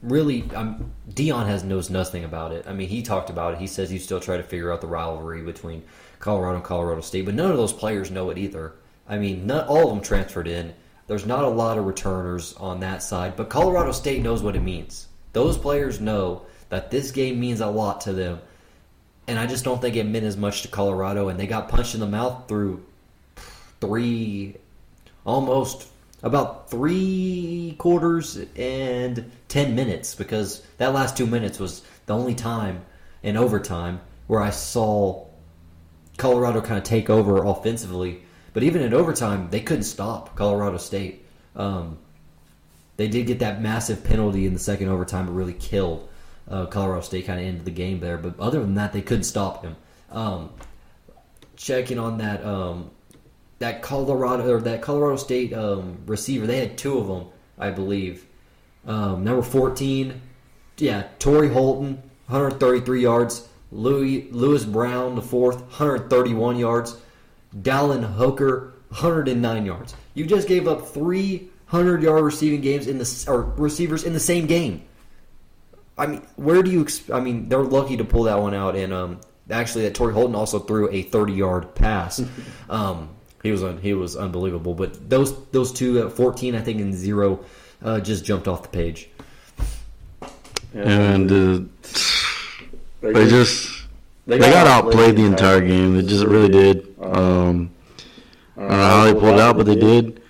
really 0.03 0.51
um, 0.55 0.93
Deion 1.11 1.47
has 1.47 1.65
knows 1.65 1.91
nothing 1.91 2.25
about 2.25 2.53
it. 2.53 2.67
I 2.67 2.73
mean, 2.73 2.89
he 2.89 3.03
talked 3.03 3.31
about 3.31 3.55
it. 3.55 3.61
He 3.61 3.67
says 3.67 3.91
he's 3.91 4.05
still 4.05 4.21
trying 4.21 4.43
to 4.43 4.49
figure 4.49 4.73
out 4.73 4.81
the 4.81 4.87
rivalry 4.87 5.43
between 5.43 5.83
Colorado 6.19 6.57
and 6.57 6.65
Colorado 6.65 7.01
State, 7.01 7.25
but 7.27 7.35
none 7.35 7.51
of 7.51 7.57
those 7.57 7.73
players 7.73 8.11
know 8.11 8.31
it 8.31 8.39
either. 8.39 8.75
I 9.09 9.19
mean, 9.19 9.47
not 9.47 9.69
all 9.69 9.85
of 9.85 9.89
them 9.89 10.01
transferred 10.03 10.49
in. 10.49 10.75
There's 11.07 11.27
not 11.27 11.45
a 11.45 11.49
lot 11.49 11.77
of 11.77 11.87
returners 11.87 12.55
on 12.55 12.81
that 12.81 13.03
side, 13.03 13.37
but 13.37 13.49
Colorado 13.51 13.93
State 13.93 14.23
knows 14.23 14.43
what 14.43 14.55
it 14.55 14.63
means. 14.63 15.09
Those 15.33 15.59
players 15.59 16.01
know 16.01 16.43
that 16.69 16.91
this 16.91 17.11
game 17.11 17.41
means 17.41 17.61
a 17.61 17.67
lot 17.67 18.01
to 18.03 18.13
them, 18.13 18.41
and 19.27 19.39
I 19.39 19.47
just 19.47 19.65
don't 19.65 19.81
think 19.81 19.97
it 19.97 20.05
meant 20.05 20.25
as 20.25 20.37
much 20.37 20.63
to 20.63 20.69
Colorado. 20.69 21.29
And 21.29 21.39
they 21.39 21.47
got 21.47 21.69
punched 21.69 21.95
in 21.95 22.01
the 22.01 22.07
mouth 22.07 22.47
through 22.49 22.85
three, 23.81 24.57
almost 25.25 25.89
about 26.23 26.71
three 26.71 27.75
quarters 27.79 28.39
and 28.57 29.31
ten 29.49 29.75
minutes 29.75 30.15
because 30.15 30.63
that 30.77 30.93
last 30.93 31.17
two 31.17 31.27
minutes 31.27 31.59
was 31.59 31.83
the 32.07 32.15
only 32.15 32.35
time 32.35 32.85
in 33.23 33.37
overtime 33.37 34.01
where 34.27 34.41
I 34.41 34.51
saw 34.51 35.27
Colorado 36.17 36.61
kind 36.61 36.79
of 36.79 36.85
take 36.85 37.11
over 37.11 37.45
offensively. 37.45 38.23
But 38.53 38.63
even 38.63 38.83
in 38.83 38.93
overtime, 38.93 39.49
they 39.51 39.61
couldn't 39.61 39.85
stop 39.85 40.37
Colorado 40.37 40.77
State. 40.77 41.25
Um, 41.57 41.99
they 42.97 43.09
did 43.09 43.27
get 43.27 43.39
that 43.39 43.63
massive 43.63 44.05
penalty 44.05 44.47
in 44.47 44.53
the 44.53 44.59
second 44.59 44.89
overtime. 44.89 45.29
It 45.29 45.33
really 45.33 45.55
killed 45.55 46.09
uh, 46.49 46.67
Colorado 46.67 47.01
State 47.01 47.27
kind 47.27 47.41
of 47.41 47.47
ended 47.47 47.65
the 47.65 47.71
game 47.71 48.01
there. 48.01 48.19
But 48.19 48.39
other 48.39 48.61
than 48.61 48.75
that, 48.75 48.93
they 48.93 49.03
couldn't 49.03 49.25
stop 49.25 49.65
him. 49.65 49.77
Um, 50.11 50.51
checking 51.57 51.99
on 51.99 52.19
that 52.19 52.45
um, 52.45 52.91
that 53.61 53.83
Colorado 53.83 54.53
or 54.53 54.61
that 54.63 54.83
Colorado 54.83 55.17
State 55.17 55.53
um, 55.53 55.99
receiver, 56.07 56.47
they 56.47 56.59
had 56.59 56.77
two 56.77 56.99
of 56.99 57.07
them, 57.07 57.27
I 57.57 57.71
believe. 57.71 58.27
Um, 58.87 59.23
number 59.23 59.43
fourteen, 59.43 60.21
yeah, 60.79 61.05
Tory 61.19 61.49
Horton, 61.49 62.03
133 62.27 63.03
yards. 63.03 63.49
Louis 63.73 64.29
Lewis 64.33 64.65
Brown, 64.65 65.15
the 65.15 65.23
fourth, 65.23 65.61
131 65.61 66.59
yards. 66.59 66.97
Dallin 67.63 68.05
Holker, 68.05 68.75
109 68.89 69.67
yards. 69.67 69.95
You 70.15 70.27
just 70.27 70.49
gave 70.49 70.67
up 70.67 70.89
300 70.89 72.03
yard 72.03 72.25
receiving 72.25 72.61
games 72.61 72.87
in 72.87 72.99
the 72.99 73.25
or 73.29 73.43
receivers 73.43 74.05
in 74.05 74.13
the 74.13 74.21
same 74.21 74.47
game. 74.47 74.83
I 75.97 76.07
mean, 76.07 76.23
where 76.37 76.63
do 76.63 76.71
you? 76.71 76.87
I 77.13 77.21
mean, 77.21 77.49
they're 77.49 77.63
lucky 77.63 77.97
to 77.97 78.05
pull 78.05 78.25
that 78.25 78.41
one 78.41 78.55
out. 78.55 78.75
And 78.75 78.93
um, 78.93 79.21
actually, 79.51 79.85
that 79.85 79.95
Tory 79.95 80.15
Horton 80.15 80.35
also 80.35 80.59
threw 80.59 80.91
a 80.91 81.03
30 81.03 81.33
yard 81.33 81.75
pass. 81.75 82.23
um, 82.71 83.11
he 83.43 83.51
was 83.51 83.63
un- 83.63 83.79
he 83.79 83.95
was 83.95 84.17
unbelievable. 84.17 84.75
But 84.75 85.09
those 85.09 85.45
those 85.47 85.73
two 85.73 85.99
at 86.07 86.13
14, 86.13 86.55
I 86.55 86.61
think, 86.61 86.81
and 86.81 86.95
zero, 86.95 87.45
uh, 87.83 88.01
just 88.01 88.25
jumped 88.25 88.49
off 88.49 88.63
the 88.63 88.69
page. 88.69 89.09
And 90.75 91.31
uh, 91.33 91.61
they 93.01 93.29
just 93.29 93.87
they 94.27 94.39
got 94.39 94.67
outplayed 94.67 95.17
the 95.17 95.25
entire 95.25 95.61
game. 95.61 95.97
They 95.97 96.03
just 96.03 96.25
really 96.27 96.49
did. 96.49 96.95
Um, 97.01 97.71
I 98.57 98.61
don't 98.61 98.71
know 98.71 98.77
how 98.77 99.05
they 99.05 99.15
pulled 99.15 99.41
out, 99.41 99.57
but 99.57 99.67
they 99.67 99.77
did. 99.77 100.23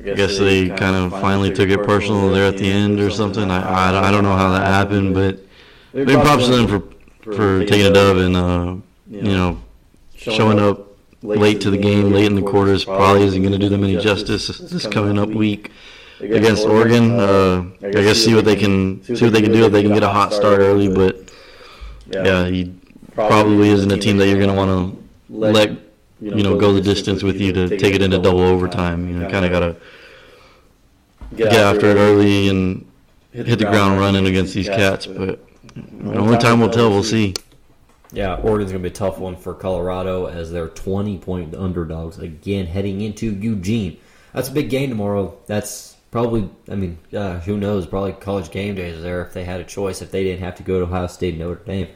I 0.00 0.12
guess 0.14 0.38
they 0.38 0.68
kind 0.68 0.94
of 0.94 1.10
finally 1.20 1.52
took 1.52 1.68
it 1.70 1.82
personal 1.84 2.30
there 2.30 2.46
at 2.46 2.56
the 2.56 2.70
end 2.70 3.00
or 3.00 3.10
something. 3.10 3.50
I 3.50 3.60
I, 3.60 4.08
I 4.08 4.10
don't 4.10 4.22
know 4.22 4.36
how 4.36 4.52
that 4.52 4.66
happened, 4.66 5.14
but 5.14 5.40
big 5.92 6.20
props 6.20 6.46
to 6.46 6.56
them 6.56 6.68
for 6.68 7.32
for 7.32 7.64
taking 7.64 7.86
a 7.86 7.90
dub 7.92 8.16
and 8.18 8.36
uh, 8.36 8.76
you 9.10 9.22
know 9.22 9.58
showing 10.14 10.60
up 10.60 10.87
late 11.22 11.60
to 11.62 11.70
the 11.70 11.78
game, 11.78 12.12
late 12.12 12.26
in 12.26 12.34
the 12.34 12.42
quarters. 12.42 12.84
Probably 12.84 13.22
isn't 13.24 13.42
going 13.42 13.52
to 13.52 13.58
do 13.58 13.68
them 13.68 13.84
any 13.84 13.96
justice 13.96 14.48
this 14.58 14.86
coming 14.86 15.18
up 15.18 15.28
week 15.28 15.70
against 16.20 16.64
Oregon. 16.66 17.18
Uh, 17.18 17.70
I 17.82 17.90
guess 17.90 18.18
see 18.18 18.34
what 18.34 18.44
they 18.44 18.56
can 18.56 19.02
see 19.04 19.24
what 19.24 19.32
they 19.32 19.42
can 19.42 19.52
do 19.52 19.66
if 19.66 19.72
they 19.72 19.82
can 19.82 19.92
get 19.92 20.02
a 20.02 20.08
hot 20.08 20.32
start 20.32 20.60
early. 20.60 20.88
But 20.88 21.30
yeah, 22.06 22.46
he 22.46 22.74
probably 23.14 23.70
isn't 23.70 23.90
a 23.90 23.98
team 23.98 24.16
that 24.18 24.28
you're 24.28 24.38
going 24.38 24.50
to 24.50 24.54
want 24.54 24.70
to 24.70 25.08
let 25.28 25.70
you 26.20 26.42
know 26.42 26.58
go 26.58 26.72
the 26.72 26.80
distance 26.80 27.22
with 27.22 27.40
you 27.40 27.52
to 27.52 27.78
take 27.78 27.94
it 27.94 28.02
into 28.02 28.18
double 28.18 28.40
overtime. 28.40 29.08
You 29.08 29.18
know, 29.18 29.30
kind 29.30 29.44
of 29.44 29.50
got 29.50 29.60
to 29.60 29.76
get 31.36 31.52
after 31.52 31.86
it 31.86 31.96
early 31.96 32.48
and 32.48 32.86
hit 33.32 33.58
the 33.58 33.64
ground 33.64 34.00
running 34.00 34.26
against 34.26 34.54
these 34.54 34.68
cats. 34.68 35.06
But 35.06 35.40
only 36.04 36.38
time 36.38 36.60
will 36.60 36.70
tell. 36.70 36.90
We'll 36.90 37.02
see. 37.02 37.34
Yeah, 38.12 38.36
Oregon's 38.36 38.72
going 38.72 38.82
to 38.82 38.88
be 38.88 38.92
a 38.92 38.96
tough 38.96 39.18
one 39.18 39.36
for 39.36 39.54
Colorado 39.54 40.26
as 40.26 40.50
they're 40.50 40.68
20 40.68 41.18
point 41.18 41.54
underdogs 41.54 42.18
again 42.18 42.66
heading 42.66 43.00
into 43.00 43.32
Eugene. 43.32 43.98
That's 44.32 44.48
a 44.48 44.52
big 44.52 44.70
game 44.70 44.88
tomorrow. 44.88 45.36
That's 45.46 45.96
probably, 46.10 46.48
I 46.70 46.74
mean, 46.74 46.98
uh, 47.14 47.40
who 47.40 47.58
knows? 47.58 47.86
Probably 47.86 48.12
college 48.12 48.50
game 48.50 48.74
days 48.74 49.02
there 49.02 49.22
if 49.22 49.32
they 49.32 49.44
had 49.44 49.60
a 49.60 49.64
choice, 49.64 50.00
if 50.00 50.10
they 50.10 50.24
didn't 50.24 50.40
have 50.40 50.56
to 50.56 50.62
go 50.62 50.78
to 50.78 50.84
Ohio 50.84 51.06
State 51.06 51.34
and 51.34 51.42
Notre 51.42 51.64
Dame. 51.64 51.88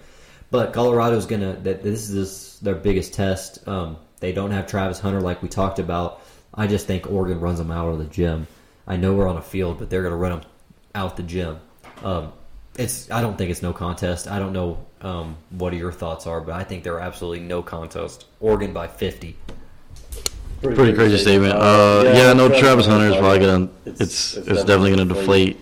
But 0.50 0.74
Colorado's 0.74 1.24
going 1.24 1.40
to, 1.40 1.54
this 1.54 2.10
is 2.10 2.60
their 2.60 2.74
biggest 2.74 3.14
test. 3.14 3.66
Um, 3.66 3.96
they 4.20 4.32
don't 4.32 4.50
have 4.50 4.66
Travis 4.66 5.00
Hunter 5.00 5.20
like 5.20 5.42
we 5.42 5.48
talked 5.48 5.78
about. 5.78 6.20
I 6.54 6.66
just 6.66 6.86
think 6.86 7.10
Oregon 7.10 7.40
runs 7.40 7.58
them 7.58 7.70
out 7.70 7.88
of 7.88 7.98
the 7.98 8.04
gym. 8.04 8.46
I 8.86 8.96
know 8.96 9.14
we're 9.14 9.28
on 9.28 9.38
a 9.38 9.42
field, 9.42 9.78
but 9.78 9.88
they're 9.88 10.02
going 10.02 10.12
to 10.12 10.18
run 10.18 10.32
them 10.32 10.50
out 10.94 11.16
the 11.16 11.22
gym. 11.22 11.58
Um, 12.02 12.32
it's. 12.76 13.10
I 13.10 13.20
don't 13.20 13.36
think 13.36 13.50
it's 13.50 13.62
no 13.62 13.72
contest. 13.72 14.28
I 14.28 14.38
don't 14.38 14.52
know 14.52 14.78
um, 15.00 15.36
what 15.50 15.72
your 15.74 15.92
thoughts 15.92 16.26
are, 16.26 16.40
but 16.40 16.54
I 16.54 16.64
think 16.64 16.84
there 16.84 16.94
are 16.94 17.00
absolutely 17.00 17.40
no 17.40 17.62
contest. 17.62 18.26
Oregon 18.40 18.72
by 18.72 18.86
50. 18.86 19.36
Pretty 20.62 20.92
crazy 20.92 21.18
statement. 21.18 21.54
Uh, 21.54 22.04
yeah, 22.14 22.32
no, 22.32 22.48
Travis 22.48 22.86
Hunter 22.86 23.08
is 23.08 23.16
probably 23.16 23.40
gonna. 23.40 23.68
It's 23.84 24.36
it's 24.36 24.64
definitely 24.64 24.90
gonna 24.90 25.12
deflate 25.12 25.58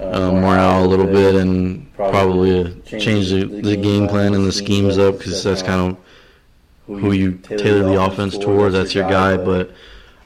uh, 0.00 0.32
morale 0.32 0.84
a 0.84 0.86
little 0.86 1.06
bit 1.06 1.34
and 1.34 1.92
probably 1.94 2.60
uh, 2.62 2.70
change 2.98 3.30
the, 3.30 3.44
the 3.44 3.76
game 3.76 4.08
plan 4.08 4.32
and 4.32 4.46
the 4.46 4.52
schemes 4.52 4.96
up 4.96 5.18
because 5.18 5.44
that's 5.44 5.62
kind 5.62 5.90
of 5.90 7.00
who 7.00 7.12
you 7.12 7.32
tailor 7.32 7.82
the 7.82 8.02
offense 8.02 8.38
towards. 8.38 8.72
That's 8.72 8.94
your 8.94 9.08
guy, 9.08 9.36
but 9.36 9.70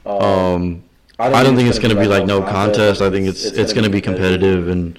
um, 0.05 0.83
I 1.19 1.43
don't 1.43 1.57
think 1.57 1.67
it's 1.67 1.79
gonna 1.79 1.99
be 1.99 2.07
like 2.07 2.25
no 2.25 2.41
contest. 2.41 3.01
I 3.01 3.09
think 3.09 3.27
it's 3.27 3.43
it's 3.43 3.73
gonna 3.73 3.89
be 3.89 3.99
competitive 3.99 4.69
and 4.69 4.97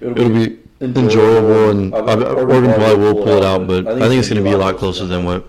it'll 0.00 0.30
be 0.30 0.58
enjoyable 0.84 1.70
and 1.70 1.94
Oregon 1.94 2.74
probably 2.74 2.96
will 2.96 3.14
pull 3.14 3.36
it 3.36 3.44
out, 3.44 3.66
but 3.66 3.86
I 3.86 4.08
think 4.08 4.18
it's 4.18 4.28
gonna 4.28 4.42
be 4.42 4.52
a 4.52 4.58
lot 4.58 4.76
closer 4.76 5.06
than 5.06 5.24
what 5.24 5.46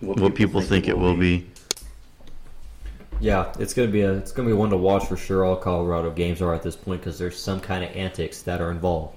what 0.00 0.34
people 0.34 0.60
think 0.60 0.88
it 0.88 0.98
will 0.98 1.16
be. 1.16 1.46
Yeah, 3.20 3.52
it's 3.58 3.74
gonna 3.74 3.88
be 3.88 4.00
a 4.00 4.14
it's 4.14 4.32
gonna 4.32 4.48
be 4.48 4.54
one 4.54 4.70
to 4.70 4.76
watch 4.76 5.06
for 5.06 5.16
sure. 5.16 5.44
All 5.44 5.56
Colorado 5.56 6.10
games 6.10 6.40
are 6.40 6.54
at 6.54 6.62
this 6.62 6.76
point 6.76 7.02
because 7.02 7.18
there's 7.18 7.38
some 7.38 7.60
kind 7.60 7.84
of 7.84 7.94
antics 7.94 8.42
that 8.42 8.60
are 8.60 8.70
involved. 8.70 9.16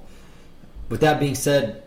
With 0.90 1.00
that 1.02 1.20
being 1.20 1.36
said, 1.36 1.84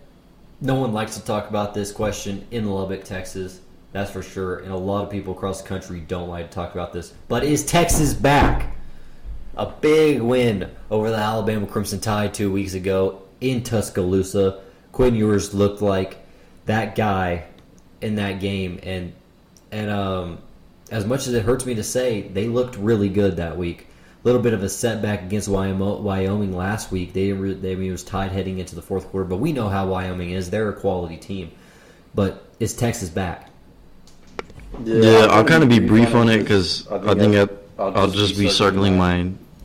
no 0.61 0.75
one 0.75 0.93
likes 0.93 1.17
to 1.17 1.25
talk 1.25 1.51
about 1.51 1.75
this 1.75 1.93
question 1.93 2.47
in 2.51 2.67
Lubbock, 2.67 3.05
Texas. 3.05 3.61
That's 3.93 4.11
for 4.11 4.23
sure, 4.23 4.59
and 4.59 4.73
a 4.73 4.77
lot 4.77 5.05
of 5.05 5.11
people 5.11 5.35
across 5.35 5.63
the 5.63 5.69
country 5.69 6.01
don't 6.01 6.29
like 6.29 6.51
to 6.51 6.55
talk 6.55 6.73
about 6.73 6.93
this. 6.93 7.13
But 7.29 7.45
is 7.45 7.65
Texas 7.65 8.15
back? 8.15 8.75
A 9.59 9.67
big 9.67 10.21
win 10.21 10.71
over 10.91 11.11
the 11.11 11.17
Alabama 11.17 11.67
Crimson 11.67 12.01
Tide 12.01 12.35
two 12.35 12.53
weeks 12.53 12.75
ago 12.75 13.23
in 13.41 13.63
Tuscaloosa. 13.63 14.63
Quinn 14.93 15.15
Ewers 15.15 15.55
looked 15.55 15.83
like 15.83 16.19
that 16.67 16.95
guy 16.95 17.45
in 18.01 18.17
that 18.17 18.41
game, 18.41 18.79
and 18.83 19.13
and 19.71 19.91
um, 19.91 20.39
as 20.91 21.05
much 21.05 21.27
as 21.27 21.35
it 21.35 21.45
hurts 21.45 21.67
me 21.67 21.75
to 21.75 21.83
say, 21.83 22.23
they 22.23 22.47
looked 22.47 22.77
really 22.77 23.09
good 23.09 23.37
that 23.37 23.57
week. 23.57 23.89
A 24.23 24.27
little 24.27 24.43
bit 24.43 24.55
of 24.55 24.63
a 24.63 24.69
setback 24.69 25.23
against 25.23 25.49
Wyoming 25.49 26.57
last 26.57 26.91
week. 26.91 27.13
They 27.13 27.31
they 27.31 27.73
I 27.73 27.75
mean, 27.75 27.89
it 27.89 27.93
was 27.93 28.05
tied 28.05 28.33
heading 28.33 28.59
into 28.59 28.75
the 28.75 28.83
fourth 28.83 29.09
quarter, 29.09 29.27
but 29.27 29.37
we 29.37 29.53
know 29.53 29.69
how 29.69 29.87
Wyoming 29.87 30.31
is. 30.31 30.51
They're 30.51 30.69
a 30.69 30.73
quality 30.73 31.17
team. 31.17 31.53
But 32.15 32.45
is 32.59 32.75
Texas 32.75 33.11
back? 33.11 33.51
Yeah, 34.83 35.29
I'll 35.31 35.45
kind 35.45 35.63
of 35.63 35.69
be 35.69 35.79
brief 35.79 36.15
on 36.15 36.29
it 36.29 36.39
because 36.39 36.87
I 36.89 37.15
think 37.15 37.37
I, 37.37 37.83
I'll 37.83 38.11
just 38.11 38.39
be 38.39 38.49
circling 38.49 38.99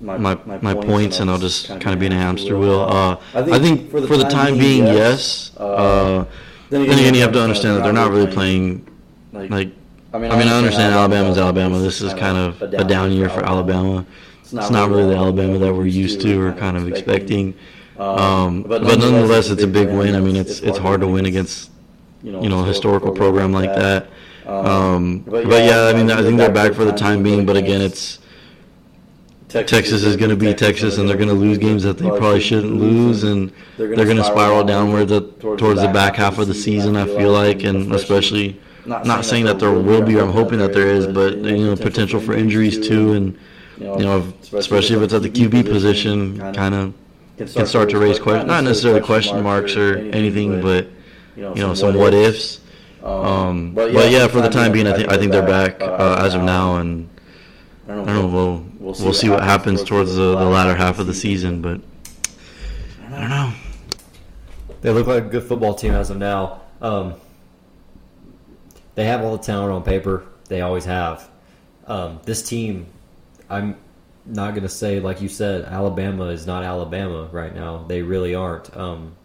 my 0.01 0.17
my 0.17 0.36
my 0.62 0.74
points 0.74 1.20
and 1.20 1.29
I'll 1.29 1.38
just 1.38 1.67
kind 1.67 1.89
of 1.89 2.00
be 2.00 2.08
in 2.08 2.12
a 2.12 2.17
hamster 2.17 2.58
wheel. 2.58 2.81
Uh, 2.81 3.17
I 3.34 3.60
think 3.60 3.91
for 3.91 4.01
the 4.01 4.27
time 4.29 4.58
being, 4.58 4.86
yes. 4.86 5.51
Uh, 5.58 6.25
then 6.70 6.81
again, 6.84 7.13
you 7.13 7.22
have 7.22 7.34
to 7.34 7.41
understand 7.41 7.77
that 7.77 7.84
they're 7.84 7.93
not 7.93 8.12
really 8.12 8.31
playing 8.31 8.88
like 9.34 9.72
I 10.13 10.17
mean, 10.17 10.31
I, 10.31 10.38
mean, 10.38 10.48
I 10.50 10.58
understand 10.58 10.93
Alabama's 10.93 11.38
Alabama. 11.38 11.79
This 11.79 12.01
is 12.01 12.13
kind 12.13 12.38
of 12.38 12.62
a 12.62 12.84
down 12.84 13.12
year 13.12 13.29
for 13.29 13.46
Alabama. 13.46 14.05
It's 14.41 14.70
not 14.70 14.89
really 14.89 15.13
the 15.13 15.15
Alabama 15.15 15.58
that 15.60 15.74
we're 15.74 15.86
used 15.86 16.20
to 16.22 16.41
or 16.41 16.53
kind 16.53 16.75
of 16.75 16.88
expecting. 16.88 17.53
Um, 17.98 18.63
but 18.63 18.81
nonetheless, 18.84 19.50
it's 19.50 19.63
a 19.63 19.67
big 19.67 19.89
win. 19.89 20.15
I 20.15 20.20
mean, 20.20 20.36
it's 20.36 20.60
it's 20.60 20.77
hard 20.77 21.01
to 21.01 21.08
win 21.08 21.25
against 21.27 21.72
you 22.24 22.31
know 22.31 22.60
a 22.60 22.65
historical 22.65 23.13
program 23.13 23.53
like 23.53 23.74
that. 23.75 24.08
Um, 24.46 25.20
but 25.20 25.48
yeah, 25.48 25.84
I 25.84 25.93
mean, 25.93 26.12
I 26.12 26.22
think 26.22 26.38
they're 26.38 26.51
back 26.51 26.74
for 26.74 26.84
the 26.84 26.91
time 26.91 27.24
being. 27.24 27.46
But 27.46 27.55
again, 27.55 27.81
it's 27.81 28.20
Texas 29.51 30.03
is 30.03 30.15
going 30.15 30.29
to 30.29 30.36
be 30.36 30.53
Texas, 30.53 30.98
and 30.98 31.08
they're 31.08 31.17
going 31.17 31.29
to 31.29 31.36
lose 31.36 31.58
games 31.58 31.84
that 31.84 31.98
they 31.98 32.08
probably 32.08 32.39
shouldn't 32.39 32.75
lose, 32.75 33.24
and 33.24 33.51
they're 33.77 33.96
going 33.96 34.17
to 34.17 34.24
spiral 34.24 34.63
downward 34.63 35.10
towards 35.39 35.81
the 35.81 35.89
back 35.93 36.15
half 36.15 36.38
of 36.38 36.48
the 36.48 36.53
season. 36.53 36.96
I 36.96 37.05
feel 37.05 37.31
like, 37.31 37.63
and 37.63 37.93
especially 37.93 38.60
not, 38.86 39.25
saying 39.25 39.46
that 39.46 39.60
there 39.60 39.72
will 39.72 40.01
be, 40.01 40.15
or 40.17 40.24
I'm 40.24 40.31
hoping 40.31 40.60
that 40.60 40.74
there 40.74 40.88
is, 40.88 41.08
but 41.08 41.38
you 41.38 41.65
know, 41.65 41.75
potential 41.75 42.20
for 42.20 42.34
injuries 42.34 42.88
too, 42.88 43.13
and 43.13 43.38
you 43.77 44.05
know, 44.05 44.34
especially 44.53 44.96
if 44.96 45.01
it's 45.01 45.13
at 45.13 45.22
the 45.22 45.29
QB 45.29 45.65
position, 45.65 46.38
kind 46.53 46.75
of 46.75 46.93
can 47.38 47.65
start 47.65 47.89
to 47.89 48.00
raise 48.00 48.20
questions, 48.20 48.48
not 48.48 48.63
necessarily 48.63 49.01
question 49.01 49.41
marks 49.43 49.75
or 49.75 49.98
anything, 49.98 50.62
but 50.62 50.88
you 51.36 51.55
know, 51.55 51.74
some 51.74 51.96
what 51.96 52.13
ifs. 52.13 52.60
Um, 53.03 53.74
but 53.74 53.91
yeah, 54.12 54.27
for 54.27 54.41
the 54.41 54.50
time 54.50 54.72
being, 54.72 54.88
I 54.88 54.93
think 54.93 55.10
I 55.10 55.17
think 55.17 55.31
they're 55.31 55.46
back 55.46 55.81
uh, 55.81 56.17
as 56.20 56.36
of 56.36 56.43
now, 56.43 56.77
and 56.77 57.10
I 57.88 57.96
don't 57.96 58.05
know. 58.05 58.27
We'll 58.27 58.70
we'll 58.81 59.13
see 59.13 59.29
what 59.29 59.43
happens 59.43 59.83
towards 59.83 60.15
the, 60.15 60.35
the 60.35 60.45
latter 60.45 60.75
half 60.75 61.00
of 61.00 61.07
the 61.07 61.13
season, 61.13 61.61
but 61.61 61.81
I 63.09 63.19
don't 63.19 63.29
know. 63.29 63.53
They 64.81 64.89
look 64.89 65.07
like 65.07 65.23
a 65.23 65.27
good 65.27 65.43
football 65.43 65.75
team 65.75 65.93
as 65.93 66.09
of 66.09 66.17
now. 66.17 66.61
Um, 66.81 67.15
they 68.95 69.05
have 69.05 69.23
all 69.23 69.38
the 69.38 69.43
talent 69.43 69.71
on 69.71 69.83
paper. 69.83 70.25
They 70.47 70.61
always 70.61 70.85
have. 70.85 71.29
Um, 71.85 72.19
this 72.25 72.41
team, 72.41 72.88
I'm 73.50 73.77
not 74.25 74.51
going 74.51 74.63
to 74.63 74.69
say 74.69 75.00
like 75.00 75.21
you 75.21 75.29
said, 75.29 75.65
Alabama 75.65 76.25
is 76.25 76.47
not 76.47 76.63
Alabama 76.63 77.29
right 77.31 77.53
now. 77.53 77.85
They 77.88 78.01
really 78.01 78.33
aren't. 78.33 78.75
Um, 78.75 79.15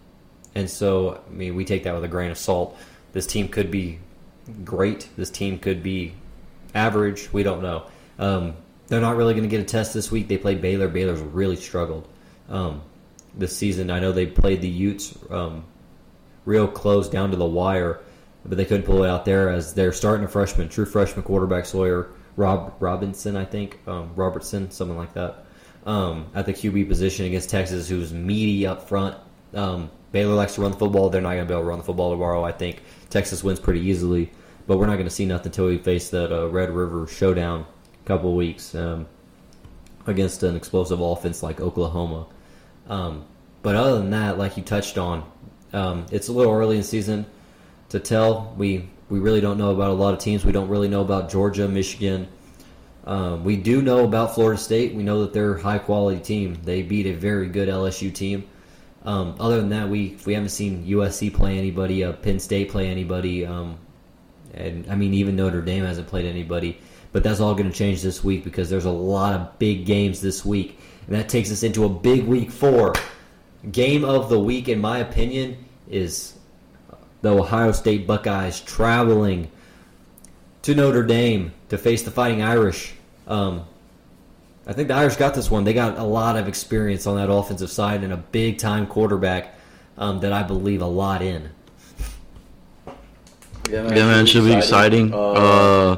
and 0.55 0.69
so, 0.69 1.21
I 1.27 1.33
mean, 1.33 1.55
we 1.55 1.65
take 1.65 1.85
that 1.85 1.95
with 1.95 2.05
a 2.05 2.09
grain 2.09 2.31
of 2.31 2.39
salt. 2.39 2.77
This 3.13 3.27
team 3.27 3.49
could 3.49 3.71
be 3.71 3.99
great. 4.65 5.09
This 5.17 5.31
team 5.31 5.59
could 5.59 5.83
be 5.83 6.15
average. 6.75 7.33
We 7.33 7.43
don't 7.43 7.63
know. 7.63 7.87
Um, 8.19 8.55
they're 8.89 9.01
not 9.01 9.17
really 9.17 9.35
going 9.35 9.45
to 9.45 9.51
get 9.51 9.61
a 9.61 9.65
test 9.65 9.95
this 9.95 10.11
week. 10.11 10.29
They 10.29 10.39
played 10.39 10.61
Baylor. 10.61 10.89
Baylor's 10.89 11.21
really 11.21 11.57
struggled 11.57 12.09
um, 12.49 12.83
this 13.35 13.57
season. 13.57 13.91
I 13.91 13.99
know 13.99 14.13
they 14.13 14.27
played 14.27 14.61
the 14.61 14.69
Utes 14.69 15.17
um, 15.31 15.65
real 16.45 16.69
close 16.69 17.09
down 17.09 17.31
to 17.31 17.37
the 17.37 17.47
wire, 17.47 18.01
but 18.45 18.57
they 18.57 18.65
couldn't 18.65 18.87
pull 18.87 19.05
it 19.05 19.09
out 19.09 19.25
there 19.25 19.49
as 19.49 19.75
they're 19.75 19.93
starting 19.93 20.25
a 20.25 20.29
freshman, 20.29 20.69
true 20.69 20.87
freshman 20.87 21.25
quarterback 21.25 21.67
Sawyer 21.67 22.09
Rob 22.37 22.75
Robinson, 22.81 23.37
I 23.37 23.45
think 23.45 23.79
um, 23.89 24.13
Robertson, 24.15 24.71
something 24.71 24.97
like 24.97 25.15
that, 25.15 25.47
um, 25.87 26.27
at 26.35 26.47
the 26.47 26.53
QB 26.53 26.89
position 26.89 27.27
against 27.27 27.51
Texas, 27.51 27.89
who's 27.89 28.13
meaty 28.13 28.67
up 28.67 28.89
front. 28.89 29.17
Um, 29.55 29.91
Baylor 30.13 30.35
likes 30.35 30.55
to 30.57 30.61
run 30.61 30.71
the 30.71 30.77
football. 30.77 31.09
They're 31.09 31.23
not 31.23 31.35
going 31.35 31.47
to 31.47 31.47
be 31.47 31.55
able 31.55 31.63
to 31.63 31.69
run 31.69 31.79
the 31.79 31.85
football 31.85 32.11
tomorrow. 32.11 32.45
I 32.45 32.53
think 32.53 32.83
Texas 33.11 33.43
wins 33.43 33.59
pretty 33.59 33.81
easily, 33.81 34.31
but 34.67 34.79
we're 34.79 34.87
not 34.87 34.97
going 34.97 35.09
to 35.09 35.15
see 35.15 35.25
nothing 35.25 35.47
until 35.47 35.67
we 35.67 35.79
face 35.79 36.11
that 36.11 36.31
uh, 36.31 36.49
Red 36.49 36.71
River 36.71 37.07
showdown 37.07 37.67
couple 38.07 38.35
weeks 38.35 38.75
um, 38.75 39.07
against 40.07 40.43
an 40.43 40.57
explosive 40.57 41.01
offense 41.01 41.43
like 41.43 41.61
Oklahoma. 41.61 42.27
Um, 42.89 43.25
but 43.63 43.75
other 43.75 43.99
than 43.99 44.11
that, 44.11 44.39
like 44.39 44.57
you 44.57 44.63
touched 44.63 44.97
on, 44.97 45.31
um, 45.73 46.07
it's 46.11 46.29
a 46.29 46.33
little 46.33 46.53
early 46.53 46.77
in 46.77 46.83
season 46.83 47.27
to 47.91 48.01
tell. 48.01 48.55
We 48.57 48.89
we 49.09 49.19
really 49.19 49.41
don't 49.41 49.59
know 49.59 49.71
about 49.71 49.91
a 49.91 49.95
lot 49.95 50.15
of 50.15 50.21
teams. 50.21 50.45
We 50.45 50.53
don't 50.53 50.69
really 50.69 50.89
know 50.89 51.03
about 51.03 51.31
Georgia, 51.31 51.69
Michigan. 51.69 52.29
Um, 53.05 53.45
we 53.45 53.57
do 53.57 53.83
know 53.83 54.05
about 54.05 54.35
Florida 54.35 54.61
State. 54.61 54.95
We 54.95 55.03
know 55.05 55.21
that 55.23 55.33
they're 55.33 55.55
a 55.55 55.63
high 55.63 55.79
quality 55.79 56.21
team. 56.21 56.59
They 56.65 56.83
beat 56.83 57.07
a 57.07 57.13
very 57.13 57.49
good 57.49 57.69
LSU 57.69 58.13
team. 58.13 58.45
Um, 59.05 59.37
other 59.39 59.61
than 59.61 59.69
that, 59.71 59.89
we 59.89 60.17
we 60.27 60.35
haven't 60.35 60.49
seen 60.49 60.85
USC 60.85 61.33
play 61.33 61.59
anybody, 61.59 62.03
uh, 62.03 62.13
Penn 62.13 62.41
State 62.41 62.71
play 62.71 62.89
anybody, 62.89 63.47
um, 63.47 63.79
and 64.55 64.91
I 64.91 64.97
mean 64.97 65.15
even 65.15 65.37
Notre 65.37 65.63
Dame 65.63 65.85
hasn't 65.85 66.09
played 66.09 66.25
anybody. 66.25 66.81
But 67.17 67.23
that's 67.23 67.41
all 67.41 67.55
going 67.55 67.71
to 67.71 67.75
change 67.75 68.03
this 68.03 68.23
week 68.23 68.45
because 68.45 68.69
there's 68.69 68.85
a 68.85 68.91
lot 68.91 69.33
of 69.33 69.59
big 69.59 69.87
games 69.87 70.21
this 70.21 70.45
week, 70.45 70.79
and 71.07 71.17
that 71.17 71.31
takes 71.31 71.51
us 71.51 71.63
into 71.63 71.87
a 71.87 71.89
big 71.89 72.27
week 72.27 72.51
four. 72.51 72.93
Game 73.73 74.05
of 74.05 74.29
the 74.29 74.39
week, 74.39 74.69
in 74.69 74.83
my 74.83 74.99
opinion, 74.99 75.57
is 75.89 76.35
the 77.23 77.35
Ohio 77.35 77.73
State 77.73 78.07
Buckeyes 78.07 78.61
traveling 78.61 79.51
to 80.61 80.75
Notre 80.75 81.05
Dame 81.05 81.55
to 81.71 81.79
face 81.79 82.03
the 82.03 82.11
Fighting 82.11 82.43
Irish. 82.43 82.93
Um, 83.27 83.65
I 84.67 84.75
think 84.75 84.89
the 84.89 84.95
Irish 84.95 85.17
got 85.17 85.33
this 85.33 85.51
one. 85.51 85.65
They 85.65 85.73
got 85.73 85.97
a 85.97 86.05
lot 86.05 86.37
of 86.37 86.49
experience 86.49 87.07
on 87.07 87.17
that 87.17 87.33
offensive 87.33 87.71
side 87.71 88.05
and 88.05 88.13
a 88.13 88.19
big 88.19 88.59
time 88.59 88.87
quarterback 88.87 89.55
um, 89.97 90.21
that 90.21 90.35
I 90.35 90.43
believe 90.43 90.83
a 90.83 90.87
lot 90.87 91.23
in. 91.23 91.49
Yeah, 93.71 93.85
man, 93.85 93.97
yeah, 93.97 94.07
man 94.07 94.27
should 94.27 94.45
be 94.45 94.53
exciting. 94.53 95.15
Uh, 95.15 95.33
uh, 95.33 95.97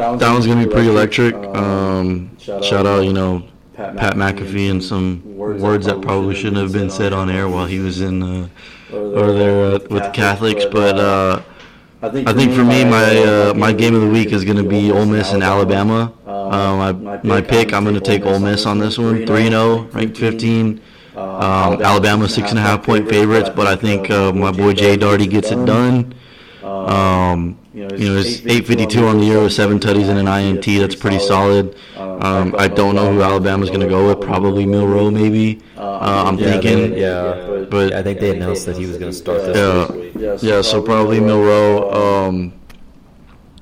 that 0.00 0.32
one's, 0.32 0.46
gonna 0.46 0.64
be 0.64 0.70
pretty 0.70 0.88
electric. 0.88 1.34
electric. 1.34 1.56
Um, 1.56 1.64
um, 1.64 2.38
shout, 2.38 2.64
shout, 2.64 2.86
out, 2.86 3.04
you 3.04 3.12
know, 3.12 3.42
Pat 3.74 3.94
McAfee, 3.94 3.98
Pat 3.98 4.14
McAfee 4.14 4.70
and 4.70 4.82
some 4.82 5.36
words, 5.36 5.62
words 5.62 5.86
that 5.86 6.00
probably 6.00 6.34
shouldn't 6.34 6.56
have 6.56 6.72
been 6.72 6.90
said 6.90 7.12
on 7.12 7.30
air 7.30 7.48
while 7.48 7.66
he 7.66 7.78
was 7.78 8.00
in 8.00 8.22
uh, 8.22 8.48
over 8.92 9.32
there 9.32 9.64
uh, 9.64 9.78
with 9.90 10.02
the 10.02 10.10
Catholics. 10.12 10.64
But 10.64 10.98
uh, 10.98 11.42
I 12.02 12.08
think, 12.08 12.28
I 12.28 12.32
think 12.32 12.52
for 12.52 12.64
me, 12.64 12.84
my 12.84 13.18
uh, 13.22 13.54
my 13.54 13.72
game 13.72 13.94
of 13.94 14.00
the 14.00 14.08
week 14.08 14.32
is 14.32 14.44
going 14.44 14.56
to 14.56 14.68
be 14.68 14.90
Ole 14.90 15.06
Miss 15.06 15.32
and 15.32 15.42
Alabama. 15.42 16.12
Uh, 16.26 16.92
my 16.92 17.20
my 17.22 17.40
pick, 17.40 17.72
I'm 17.72 17.84
going 17.84 17.94
to 17.94 18.00
take 18.00 18.24
Ole 18.24 18.40
Miss 18.40 18.66
on 18.66 18.78
this 18.78 18.98
one, 18.98 19.26
three 19.26 19.48
zero, 19.48 19.82
ranked 19.92 20.18
15. 20.18 20.80
Um, 21.16 21.82
Alabama 21.82 22.28
six 22.28 22.50
and 22.50 22.58
a 22.58 22.62
half 22.62 22.82
point 22.82 23.08
favorites, 23.08 23.50
but 23.54 23.66
I 23.66 23.76
think 23.76 24.10
uh, 24.10 24.32
my 24.32 24.50
boy 24.50 24.72
Jay 24.72 24.96
Darty 24.96 25.28
gets 25.28 25.50
it 25.50 25.64
done. 25.66 26.14
Um, 26.62 27.59
you 27.72 27.86
know, 27.86 28.16
it's 28.16 28.40
852 28.40 29.06
on 29.06 29.18
the 29.18 29.24
year 29.26 29.40
with 29.40 29.52
seven 29.52 29.78
tutties 29.78 30.08
and 30.08 30.18
an 30.18 30.28
INT. 30.28 30.64
That's 30.64 30.96
pretty 30.96 31.20
solid. 31.20 31.76
Um, 31.96 32.54
I 32.58 32.68
don't 32.68 32.94
know 32.96 33.12
who 33.12 33.22
Alabama's 33.22 33.68
going 33.68 33.80
to 33.80 33.88
go 33.88 34.08
with. 34.08 34.20
Probably 34.20 34.66
Milroe, 34.66 35.10
maybe. 35.10 35.60
Uh, 35.76 36.24
I'm 36.26 36.36
yeah, 36.36 36.46
thinking. 36.46 36.90
They, 36.90 37.00
yeah, 37.00 37.66
but 37.70 37.92
I 37.92 38.02
think 38.02 38.20
they 38.20 38.36
announced 38.36 38.66
that 38.66 38.76
he 38.76 38.86
was 38.86 38.98
going 38.98 39.12
to 39.12 39.16
start 39.16 39.42
this 39.42 40.12
yeah, 40.16 40.36
Yeah, 40.40 40.62
so 40.62 40.82
probably 40.82 41.20
Milroe. 41.20 41.90
Um, 41.92 42.60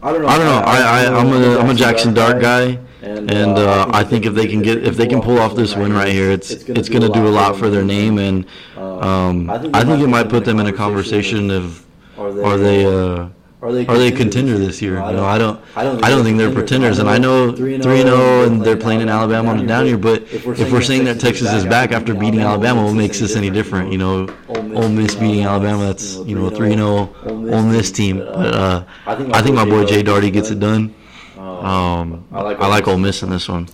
I 0.02 0.12
don't 0.12 0.22
know. 0.22 0.28
I 0.28 0.38
don't 0.38 0.46
know. 0.46 0.62
I, 0.64 0.78
I 0.78 1.20
I'm 1.20 1.26
a 1.28 1.58
I'm 1.58 1.70
a 1.70 1.74
Jaxson 1.74 2.14
Dart 2.14 2.40
guy. 2.40 2.78
And, 3.00 3.30
uh, 3.30 3.88
I 3.92 4.02
think 4.04 4.26
if 4.26 4.34
they 4.34 4.46
can 4.46 4.60
get 4.60 4.84
if 4.84 4.96
they 4.96 5.06
can 5.06 5.22
pull 5.22 5.38
off 5.38 5.54
this 5.54 5.76
win 5.76 5.92
right 5.92 6.12
here, 6.12 6.30
it's 6.30 6.50
it's 6.50 6.88
going 6.88 7.02
to 7.02 7.08
do 7.08 7.26
a 7.26 7.30
lot 7.30 7.56
for 7.56 7.70
their 7.70 7.84
name, 7.84 8.18
and 8.18 8.44
um, 8.76 9.48
I 9.48 9.58
think 9.58 10.02
it 10.02 10.08
might 10.08 10.28
put 10.28 10.44
them 10.44 10.58
in 10.58 10.66
a 10.66 10.72
conversation 10.72 11.50
of 11.50 11.86
are 12.18 12.56
they 12.58 12.84
uh, 12.84 13.28
are 13.60 13.72
they, 13.72 13.86
are 13.86 13.98
they 13.98 14.08
a 14.08 14.16
contender 14.16 14.56
this 14.56 14.80
year? 14.80 14.94
You 14.94 15.12
know, 15.12 15.24
I 15.24 15.36
don't, 15.36 15.60
I 15.74 15.82
don't, 15.82 16.04
I 16.04 16.10
don't 16.10 16.22
think 16.22 16.38
they're 16.38 16.52
pretenders, 16.52 17.00
and 17.00 17.08
I 17.08 17.18
know 17.18 17.50
three 17.50 17.74
and 17.74 17.82
zero, 17.82 18.04
oh 18.06 18.44
and 18.44 18.62
they're 18.62 18.76
playing 18.76 19.00
in 19.00 19.08
Alabama 19.08 19.50
on 19.50 19.58
the 19.58 19.66
down 19.66 19.86
year. 19.86 19.98
But 19.98 20.22
if 20.32 20.46
we're 20.46 20.54
saying, 20.54 20.66
if 20.66 20.72
we're 20.72 20.82
saying 20.82 21.04
that 21.06 21.18
Texas 21.18 21.52
is 21.52 21.64
back 21.64 21.90
after 21.90 22.14
beating 22.14 22.40
Alabama, 22.40 22.84
what 22.84 22.94
makes 22.94 23.18
this 23.18 23.34
any 23.34 23.50
different? 23.50 23.90
You 23.90 23.98
know, 23.98 24.36
Ole 24.48 24.88
Miss 24.88 25.16
beating 25.16 25.44
Alabama, 25.44 25.86
that's 25.86 26.16
you 26.18 26.36
know 26.36 26.50
three 26.50 26.72
and 26.72 26.78
zero 26.78 27.12
oh 27.24 27.54
Ole 27.54 27.62
Miss 27.62 27.90
team. 27.90 28.18
But 28.18 28.54
uh, 28.54 28.84
I 29.06 29.42
think 29.42 29.56
my 29.56 29.64
boy 29.64 29.84
Jay 29.86 30.04
Darty 30.04 30.32
gets 30.32 30.50
it 30.50 30.60
done. 30.60 30.94
Um, 31.36 32.26
I 32.30 32.42
like 32.42 32.60
I 32.60 32.68
like 32.68 32.86
Ole 32.86 32.98
Miss 32.98 33.24
in 33.24 33.30
this 33.30 33.48
one. 33.48 33.68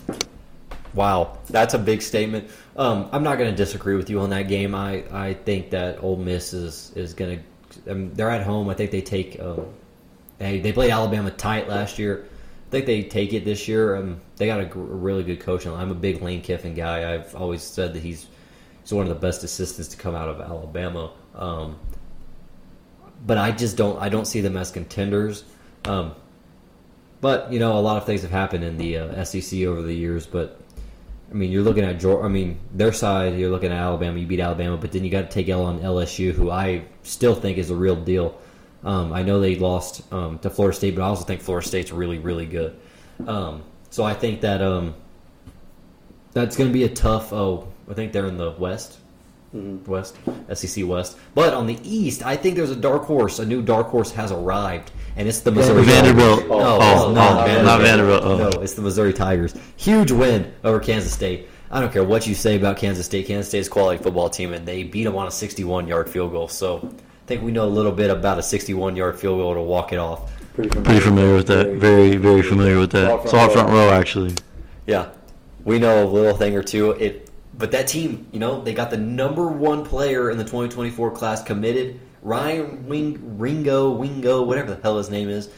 Wow, 0.95 1.39
that's 1.51 1.75
a 1.75 1.79
big 1.79 2.01
statement. 2.01 2.49
Um, 2.77 3.09
I'm 3.13 3.23
not 3.23 3.37
going 3.37 3.51
to 3.51 3.57
disagree 3.57 3.97
with 3.97 4.09
you 4.09 4.21
on 4.21 4.31
that 4.31 4.49
game. 4.49 4.75
I, 4.75 5.05
I 5.13 5.35
think 5.35 5.71
that 5.71 6.03
Ole 6.03 6.17
Miss 6.17 6.55
is 6.55 6.93
is 6.97 7.13
going 7.13 7.37
to 7.39 7.45
um, 7.89 8.15
they're 8.15 8.31
at 8.31 8.43
home. 8.43 8.69
I 8.69 8.75
think 8.75 8.91
they 8.91 9.03
take. 9.03 9.41
Um, 9.41 9.67
they 10.39 10.61
they 10.61 10.73
played 10.73 10.91
Alabama 10.91 11.31
tight 11.31 11.69
last 11.69 11.99
year. 11.99 12.27
I 12.69 12.71
think 12.71 12.87
they 12.87 13.03
take 13.03 13.33
it 13.33 13.45
this 13.45 13.69
year. 13.69 13.97
Um, 13.97 14.21
they 14.37 14.47
got 14.47 14.61
a, 14.61 14.79
really 14.79 15.23
good 15.23 15.41
coach. 15.41 15.67
I'm 15.67 15.91
a 15.91 15.95
big 15.95 16.23
Lane 16.23 16.43
Kiffin 16.43 16.75
guy. 16.75 17.15
I've 17.15 17.35
always 17.37 17.63
said 17.63 17.95
that 17.95 18.03
he's 18.03 18.27
he's 18.83 18.93
one 18.93 19.03
of 19.03 19.09
the 19.09 19.21
best 19.21 19.45
assistants 19.45 19.89
to 19.91 19.97
come 19.97 20.15
out 20.15 20.29
of 20.29 20.41
Alabama. 20.41 21.13
Um, 21.35 21.79
but 23.25 23.39
I 23.39 23.53
just 23.53 23.77
don't 23.77 24.01
I 24.01 24.09
don't 24.09 24.27
see 24.27 24.41
them 24.41 24.57
as 24.57 24.71
contenders. 24.71 25.45
Um, 25.85 26.15
but 27.21 27.53
you 27.53 27.59
know, 27.59 27.79
a 27.79 27.81
lot 27.81 27.97
of 27.97 28.07
things 28.07 28.23
have 28.23 28.31
happened 28.31 28.65
in 28.65 28.77
the 28.77 28.99
uh, 28.99 29.25
SEC 29.25 29.61
over 29.61 29.83
the 29.83 29.95
years. 29.95 30.27
But 30.27 30.61
I 31.35 31.37
mean, 31.37 31.51
you're 31.51 31.63
looking 31.63 31.83
at 31.83 31.99
Georgia. 31.99 32.25
I 32.25 32.29
mean, 32.29 32.61
their 32.73 32.93
side. 32.93 33.37
You're 33.37 33.51
looking 33.51 33.73
at 33.73 33.79
Alabama. 33.79 34.21
You 34.21 34.27
beat 34.27 34.39
Alabama, 34.39 34.77
but 34.77 34.93
then 34.93 35.03
you 35.03 35.11
got 35.11 35.23
to 35.23 35.35
take 35.35 35.49
L 35.49 35.65
on 35.65 35.81
LSU, 35.81 36.31
who 36.33 36.49
I 36.49 36.85
still 37.03 37.35
think 37.35 37.59
is 37.59 37.71
a 37.71 37.75
real 37.75 37.97
deal. 37.97 38.39
Um, 38.85 39.13
I 39.13 39.25
know 39.25 39.41
they 39.41 39.57
lost 39.57 40.03
um, 40.13 40.39
to 40.41 40.51
Florida 40.51 40.77
State, 40.77 40.95
but 40.95 41.03
I 41.03 41.07
also 41.07 41.25
think 41.25 41.41
Florida 41.41 41.67
State's 41.67 41.91
really, 41.91 42.19
really 42.19 42.47
good. 42.47 42.79
Um, 43.27 43.65
so 43.91 44.05
I 44.05 44.15
think 44.15 44.43
that 44.43 44.63
um, 44.63 44.95
that's 46.33 46.57
going 46.57 46.71
to 46.71 46.73
be 46.73 46.85
a 46.85 46.89
tough. 46.89 47.33
Oh, 47.33 47.67
I 47.91 47.95
think 47.95 48.13
they're 48.13 48.27
in 48.27 48.37
the 48.37 48.53
West, 48.53 49.01
mm-hmm. 49.55 49.91
West 49.91 50.17
SEC 50.53 50.87
West. 50.87 51.17
But 51.35 51.55
on 51.55 51.67
the 51.67 51.79
East, 51.83 52.25
I 52.25 52.37
think 52.37 52.57
there's 52.57 52.71
a 52.71 52.77
dark 52.77 53.05
horse. 53.05 53.39
A 53.39 53.47
new 53.47 53.63
dark 53.63 53.89
horse 53.89 54.11
has 54.13 54.33
arrived, 54.33 54.91
and 55.17 55.29
it's 55.29 55.41
the 55.41 55.53
Missouri 55.53 55.85
Vanderbilt. 55.85 56.41
Tigers. 56.41 56.51
No, 56.51 56.79
oh, 56.81 57.09
no, 57.09 57.15
not, 57.15 57.47
Vanderbilt. 57.47 57.65
not 57.65 57.81
Vanderbilt. 57.81 58.23
Oh. 58.25 58.37
No, 58.37 58.63
it's 58.63 58.75
the 58.75 58.83
Missouri 58.83 59.13
Tigers. 59.13 59.55
Huge 59.77 60.11
win 60.11 60.53
over 60.65 60.81
Kansas 60.81 61.13
State. 61.13 61.49
I 61.71 61.81
don't 61.81 61.93
care 61.93 62.05
what 62.05 62.27
you 62.27 62.35
say 62.35 62.57
about 62.57 62.77
Kansas 62.77 63.07
State. 63.07 63.27
Kansas 63.27 63.49
State 63.49 63.61
is 63.61 63.69
quality 63.69 64.03
football 64.03 64.31
team, 64.31 64.53
and 64.53 64.67
they 64.67 64.85
beat 64.85 65.05
them 65.05 65.17
on 65.17 65.27
a 65.27 65.31
61 65.31 65.89
yard 65.89 66.09
field 66.09 66.33
goal. 66.33 66.49
So 66.49 66.89
I 67.25 67.27
think 67.27 67.43
we 67.43 67.53
know 67.53 67.67
a 67.67 67.69
little 67.69 67.93
bit 67.93 68.11
about 68.11 68.39
a 68.39 68.43
61 68.43 68.97
yard 68.97 69.19
field 69.19 69.39
goal 69.39 69.55
to 69.55 69.63
walk 69.63 69.93
it 69.93 69.99
off. 69.99 70.31
Pretty 70.55 70.71
familiar, 70.71 70.85
Pretty 70.85 71.01
familiar 71.01 71.35
with 71.35 71.47
that. 71.49 71.67
Very, 71.73 72.17
very 72.17 72.43
familiar 72.43 72.79
with 72.79 72.93
that. 72.93 73.25
It's 73.25 73.35
all 73.35 73.49
front 73.49 73.71
row, 73.71 73.91
actually. 73.91 74.35
Yeah, 74.87 75.09
we 75.65 75.81
know 75.81 76.05
a 76.05 76.07
little 76.07 76.37
thing 76.37 76.55
or 76.55 76.63
two. 76.63 76.93
It, 76.93 77.24
but 77.57 77.71
that 77.73 77.89
team, 77.89 78.27
you 78.33 78.39
know, 78.39 78.63
they 78.63 78.75
got 78.75 78.91
the 78.91 78.97
number 78.97 79.47
one 79.49 79.85
player 79.85 80.31
in 80.31 80.39
the 80.39 80.45
2024 80.45 81.11
class 81.13 81.43
committed, 81.43 82.01
Ryan 82.23 82.87
Wing, 82.89 83.39
Ringo, 83.39 83.91
Wingo, 83.91 84.43
whatever 84.43 84.75
the 84.75 84.83
hell 84.83 84.99
his 84.99 85.11
name 85.11 85.29
is 85.29 85.49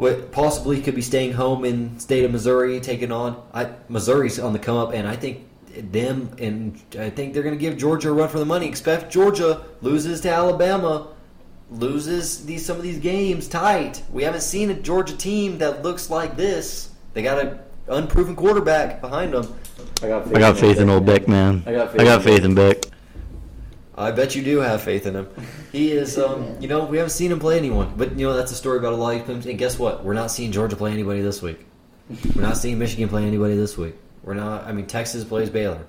what 0.00 0.32
possibly 0.32 0.80
could 0.80 0.94
be 0.94 1.02
staying 1.02 1.30
home 1.30 1.62
in 1.62 2.00
state 2.00 2.24
of 2.24 2.32
Missouri, 2.32 2.80
taking 2.80 3.12
on 3.12 3.40
I, 3.52 3.70
Missouri's 3.90 4.38
on 4.38 4.54
the 4.54 4.58
come 4.58 4.78
up, 4.78 4.94
and 4.94 5.06
I 5.06 5.14
think 5.14 5.46
them 5.76 6.34
and 6.38 6.80
I 6.98 7.10
think 7.10 7.34
they're 7.34 7.42
going 7.42 7.54
to 7.54 7.60
give 7.60 7.76
Georgia 7.76 8.08
a 8.08 8.12
run 8.14 8.30
for 8.30 8.38
the 8.38 8.46
money. 8.46 8.66
Expect 8.66 9.12
Georgia 9.12 9.60
loses 9.82 10.22
to 10.22 10.30
Alabama, 10.30 11.08
loses 11.70 12.46
these 12.46 12.64
some 12.64 12.78
of 12.78 12.82
these 12.82 12.98
games 12.98 13.46
tight. 13.46 14.02
We 14.10 14.22
haven't 14.22 14.40
seen 14.40 14.70
a 14.70 14.74
Georgia 14.74 15.14
team 15.14 15.58
that 15.58 15.82
looks 15.82 16.08
like 16.08 16.34
this. 16.34 16.90
They 17.12 17.22
got 17.22 17.38
an 17.38 17.58
unproven 17.86 18.36
quarterback 18.36 19.02
behind 19.02 19.34
them. 19.34 19.54
I 20.02 20.08
got 20.08 20.24
faith, 20.24 20.36
I 20.36 20.38
got 20.38 20.58
faith 20.58 20.76
in, 20.76 20.82
in 20.84 20.90
old 20.90 21.06
Beck, 21.06 21.28
man. 21.28 21.62
I 21.66 21.72
got 21.72 21.92
faith, 21.92 22.00
I 22.00 22.04
got 22.04 22.22
faith 22.22 22.44
in 22.44 22.54
Beck. 22.54 22.84
I 23.96 24.10
bet 24.12 24.34
you 24.34 24.42
do 24.42 24.58
have 24.58 24.80
faith 24.80 25.06
in 25.06 25.14
him. 25.14 25.28
He 25.72 25.92
is, 25.92 26.18
um, 26.18 26.56
you 26.58 26.68
know, 26.68 26.84
we 26.84 26.96
haven't 26.96 27.10
seen 27.10 27.30
him 27.30 27.38
play 27.38 27.58
anyone, 27.58 27.92
but 27.96 28.18
you 28.18 28.26
know 28.26 28.34
that's 28.34 28.50
a 28.50 28.54
story 28.54 28.78
about 28.78 28.94
a 28.94 28.96
lot 28.96 29.14
of 29.16 29.26
teams. 29.26 29.44
And 29.44 29.58
guess 29.58 29.78
what? 29.78 30.04
We're 30.04 30.14
not 30.14 30.30
seeing 30.30 30.52
Georgia 30.52 30.74
play 30.74 30.92
anybody 30.92 31.20
this 31.20 31.42
week. 31.42 31.66
We're 32.34 32.42
not 32.42 32.56
seeing 32.56 32.78
Michigan 32.78 33.08
play 33.08 33.24
anybody 33.24 33.56
this 33.56 33.76
week. 33.76 33.94
We're 34.22 34.34
not. 34.34 34.64
I 34.64 34.72
mean, 34.72 34.86
Texas 34.86 35.22
plays 35.22 35.50
Baylor, 35.50 35.86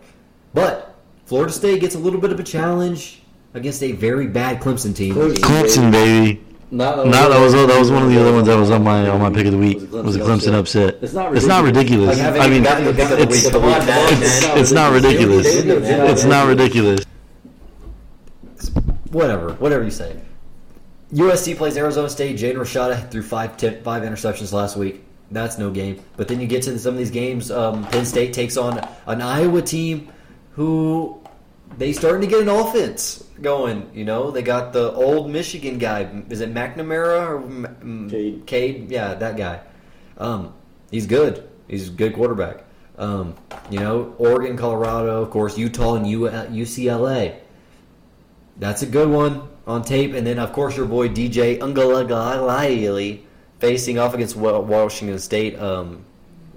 but 0.53 0.95
Florida 1.25 1.53
State 1.53 1.79
gets 1.79 1.95
a 1.95 1.99
little 1.99 2.19
bit 2.19 2.31
of 2.31 2.39
a 2.39 2.43
challenge 2.43 3.21
against 3.53 3.81
a 3.81 3.93
very 3.93 4.27
bad 4.27 4.61
Clemson 4.61 4.95
team. 4.95 5.15
Clemson, 5.15 5.91
baby. 5.91 6.43
Not, 6.73 7.05
No, 7.05 7.29
that 7.29 7.39
was 7.41 7.51
that 7.51 7.77
was 7.77 7.91
one 7.91 8.03
of 8.03 8.09
the 8.09 8.21
other 8.21 8.31
ones 8.31 8.47
that 8.47 8.57
was 8.57 8.71
on 8.71 8.83
my 8.83 9.09
on 9.09 9.19
my 9.19 9.29
pick 9.29 9.45
of 9.45 9.51
the 9.51 9.57
week. 9.57 9.79
Was 9.91 10.15
a 10.15 10.19
Clemson 10.19 10.53
upset. 10.53 10.99
It's 11.01 11.13
not 11.13 11.35
It's 11.35 11.45
not 11.45 11.65
ridiculous. 11.65 12.07
Like, 12.07 12.17
haven't 12.17 12.41
I 12.41 12.47
mean, 12.47 12.63
gotten 12.63 12.85
the 12.85 12.93
pick 12.93 13.09
it's 13.09 13.43
week. 13.43 13.51
Come 13.51 13.63
on, 13.65 13.85
man. 13.85 14.23
it's, 14.23 14.43
it's 14.45 14.71
not 14.71 14.93
ridiculous. 14.93 15.45
It's 15.47 16.23
not 16.23 16.47
ridiculous. 16.47 17.05
whatever, 19.11 19.51
whatever 19.55 19.83
you 19.83 19.91
say. 19.91 20.15
USC 21.11 21.57
plays 21.57 21.75
Arizona 21.75 22.09
State. 22.09 22.37
Jaden 22.37 22.55
Rashada 22.55 23.11
threw 23.11 23.21
five 23.21 23.57
tip, 23.57 23.83
five 23.83 24.03
interceptions 24.03 24.53
last 24.53 24.77
week. 24.77 25.03
That's 25.29 25.57
no 25.57 25.71
game. 25.71 26.01
But 26.15 26.29
then 26.29 26.39
you 26.39 26.47
get 26.47 26.63
to 26.63 26.79
some 26.79 26.93
of 26.93 26.97
these 26.97 27.11
games. 27.11 27.51
Um, 27.51 27.85
Penn 27.87 28.05
State 28.05 28.31
takes 28.31 28.55
on 28.55 28.79
an 29.07 29.21
Iowa 29.21 29.61
team 29.61 30.07
who 30.53 31.21
they 31.77 31.91
starting 31.91 32.21
to 32.21 32.27
get 32.27 32.41
an 32.41 32.49
offense 32.49 33.25
going. 33.41 33.89
You 33.93 34.05
know, 34.05 34.31
they 34.31 34.41
got 34.41 34.73
the 34.73 34.91
old 34.93 35.29
Michigan 35.29 35.77
guy. 35.77 36.23
Is 36.29 36.41
it 36.41 36.53
McNamara 36.53 37.29
or 37.29 37.37
M- 37.37 38.09
Cade. 38.09 38.45
Cade? 38.45 38.91
Yeah, 38.91 39.13
that 39.15 39.37
guy. 39.37 39.61
Um, 40.17 40.53
he's 40.89 41.07
good. 41.07 41.49
He's 41.67 41.89
a 41.89 41.91
good 41.91 42.13
quarterback. 42.13 42.63
Um, 42.97 43.35
you 43.69 43.79
know, 43.79 44.13
Oregon, 44.17 44.57
Colorado, 44.57 45.21
of 45.21 45.29
course, 45.31 45.57
Utah, 45.57 45.95
and 45.95 46.05
U- 46.05 46.29
UCLA. 46.29 47.35
That's 48.57 48.83
a 48.83 48.85
good 48.85 49.09
one 49.09 49.47
on 49.65 49.81
tape. 49.83 50.13
And 50.13 50.25
then, 50.25 50.37
of 50.37 50.53
course, 50.53 50.77
your 50.77 50.85
boy 50.85 51.09
DJ 51.09 51.59
Uiagalelei 51.59 53.21
facing 53.59 53.97
off 53.97 54.13
against 54.13 54.35
Washington 54.35 55.19
State, 55.19 55.57
um, 55.59 56.03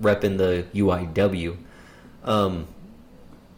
repping 0.01 0.37
the 0.37 0.66
UIW. 0.75 1.57
Um, 2.25 2.66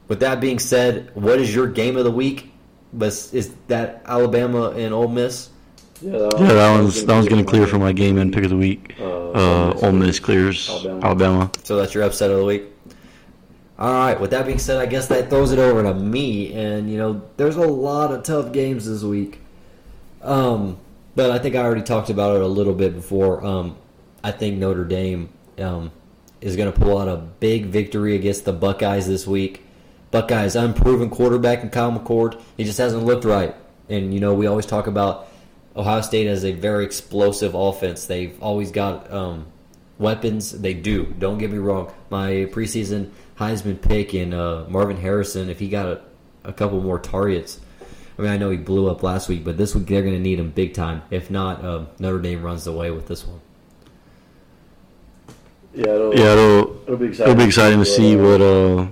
with 0.09 0.21
that 0.21 0.41
being 0.41 0.59
said, 0.59 1.11
what 1.15 1.41
is 1.41 1.55
your 1.55 1.67
game 1.67 1.97
of 1.97 2.05
the 2.05 2.11
week? 2.11 2.53
But 2.93 3.09
is 3.33 3.55
that 3.69 4.03
Alabama 4.07 4.71
and 4.71 4.95
Ole 4.95 5.09
Miss? 5.09 5.51
Yeah, 6.01 6.13
that, 6.13 6.39
Yeah, 6.39 6.53
that 6.53 6.71
one's 6.79 7.05
that 7.05 7.13
one's 7.15 7.29
gonna 7.29 7.45
clear 7.45 7.67
for 7.67 7.79
my 7.79 7.93
game 7.93 8.19
and 8.19 8.33
pick 8.33 8.45
of 8.45 8.51
the 8.51 8.57
week. 8.57 8.95
Uh, 9.01 9.31
Uh, 9.31 9.79
Ole 9.83 9.93
Miss 9.93 10.19
clears 10.21 10.69
Alabama. 10.69 11.07
Alabama. 11.07 11.51
So 11.65 11.77
that's 11.77 11.95
your 11.95 12.05
upset 12.05 12.31
of 12.31 12.39
the 12.39 12.45
week. 12.45 12.65
All 13.79 13.93
right. 13.93 14.19
With 14.19 14.31
that 14.31 14.47
being 14.47 14.59
said, 14.59 14.79
I 14.79 14.87
guess 14.87 15.07
that 15.09 15.29
throws 15.29 15.53
it 15.53 15.59
over 15.59 15.83
to 15.83 15.93
me. 15.95 16.53
And 16.55 16.91
you 16.91 16.97
know, 16.97 17.23
there's 17.37 17.57
a 17.57 17.67
lot 17.67 18.13
of 18.13 18.23
tough 18.23 18.53
games 18.53 18.87
this 18.87 19.03
week. 19.03 19.41
Um, 20.23 20.79
but 21.15 21.31
I 21.31 21.39
think 21.39 21.55
I 21.57 21.63
already 21.63 21.83
talked 21.83 22.11
about 22.11 22.37
it 22.37 22.43
a 22.43 22.47
little 22.47 22.75
bit 22.75 22.95
before. 22.95 23.45
Um, 23.45 23.77
I 24.25 24.33
think 24.33 24.59
Notre 24.59 24.85
Dame 24.85 25.29
um, 25.59 25.93
is 26.41 26.57
going 26.57 26.73
to 26.73 26.79
pull 26.79 26.99
out 26.99 27.09
a 27.09 27.17
big 27.17 27.67
victory 27.67 28.17
against 28.17 28.45
the 28.45 28.53
Buckeyes 28.53 29.07
this 29.07 29.27
week. 29.27 29.63
Buckeyes 30.17 30.57
unproven 30.57 31.11
quarterback 31.11 31.63
in 31.63 31.69
Kyle 31.69 31.93
McCord. 31.93 32.41
He 32.57 32.65
just 32.65 32.79
hasn't 32.79 33.05
looked 33.05 33.27
right. 33.27 33.55
And 33.91 34.15
you 34.15 34.21
know, 34.21 34.33
we 34.33 34.47
always 34.47 34.65
talk 34.65 34.87
about 34.87 35.29
Ohio 35.77 36.01
State 36.01 36.27
as 36.27 36.43
a 36.43 36.53
very 36.53 36.87
explosive 36.87 37.55
offense. 37.55 38.07
They've 38.07 38.35
always 38.43 38.71
got 38.71 39.13
um, 39.13 39.45
weapons. 39.99 40.53
They 40.53 40.73
do. 40.73 41.05
Don't 41.19 41.37
get 41.37 41.51
me 41.51 41.59
wrong. 41.59 41.93
My 42.09 42.31
preseason 42.51 43.11
Heisman 43.39 43.79
pick 43.79 44.15
in 44.15 44.33
uh, 44.33 44.65
Marvin 44.71 44.97
Harrison, 44.97 45.51
if 45.51 45.59
he 45.59 45.69
got 45.69 45.87
a, 45.87 46.01
a 46.45 46.53
couple 46.55 46.81
more 46.81 46.99
targets, 46.99 47.61
I 48.19 48.23
mean, 48.23 48.31
I 48.31 48.39
know 48.39 48.49
he 48.49 48.57
blew 48.57 48.89
up 48.89 49.03
last 49.03 49.29
week, 49.29 49.45
but 49.45 49.59
this 49.59 49.75
week 49.75 49.87
they're 49.87 50.01
going 50.01 50.15
to 50.15 50.21
need 50.21 50.39
him 50.39 50.51
big 50.51 50.73
time. 50.73 51.03
If 51.11 51.31
not, 51.31 51.63
um, 51.63 51.89
Notre 51.99 52.21
Dame 52.21 52.43
runs 52.43 52.67
away 52.67 52.91
with 52.91 53.07
this 53.07 53.27
one. 53.27 53.41
yeah, 55.75 55.89
it'll, 55.89 56.15
Yeah, 56.19 56.33
it'll 56.33 56.83
it'll 56.85 56.97
be 56.97 57.07
exciting. 57.09 57.33
it'll 57.33 57.45
be 57.45 57.49
exciting 57.49 57.79
to 57.81 57.85
see 57.85 58.17
what 58.17 58.41
uh 58.41 58.87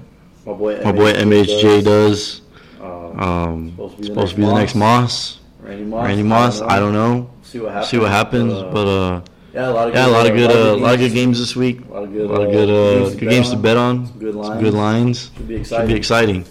my 0.46 0.52
boy 0.52 0.80
my 0.85 0.92
boy 0.92 1.12
MHJ 1.12 1.85
does. 1.85 2.40
Um, 2.80 3.20
Um, 3.20 3.70
Supposed 3.70 3.96
to 3.96 4.02
be 4.02 4.09
the 4.09 4.14
supposed 4.14 4.30
to 4.35 4.37
be 4.40 4.46
the 4.46 4.54
next 4.54 4.74
Moss. 4.74 5.38
Randy 5.61 5.85
Moss. 5.85 6.04
Randy 6.07 6.22
Moss. 6.22 6.61
I 6.61 6.78
don't 6.78 6.92
know. 6.92 7.30
See 7.42 7.59
what 7.61 7.72
happens. 7.72 7.90
See 7.90 7.98
what 7.98 8.11
happens, 8.11 8.52
uh, 8.52 8.70
but 8.72 8.87
uh, 8.88 9.20
yeah, 9.54 9.68
a 9.68 9.72
lot 9.72 9.88
of 9.88 9.94
yeah, 9.94 10.07
a 10.07 10.09
lot 10.09 10.26
of 10.26 10.35
good, 10.35 10.50
uh, 10.50 10.74
a 10.74 10.76
lot 10.76 10.94
of 10.94 11.00
good 11.00 11.12
games. 11.12 11.38
games 11.38 11.38
this 11.38 11.54
week. 11.57 11.80
A 11.88 11.92
lot 11.94 12.02
of 12.04 12.12
good, 12.12 12.28
A 12.28 12.33
lot 12.33 12.42
of 12.42 12.50
good, 12.52 12.68
uh, 12.70 13.09
good 13.11 13.28
games 13.30 13.50
to 13.50 13.57
bet 13.57 13.76
on. 13.76 14.07
Some 14.07 14.18
good 14.18 14.33
Some 14.35 14.42
lines. 14.42 14.61
good 14.62 14.74
lines. 14.74 15.30
Should 15.37 15.48
be 15.48 15.54
exciting. 15.57 15.87
Should 15.88 15.92
be 15.94 15.98
exciting. 15.98 16.44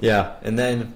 Yeah, 0.00 0.34
and 0.42 0.58
then 0.58 0.94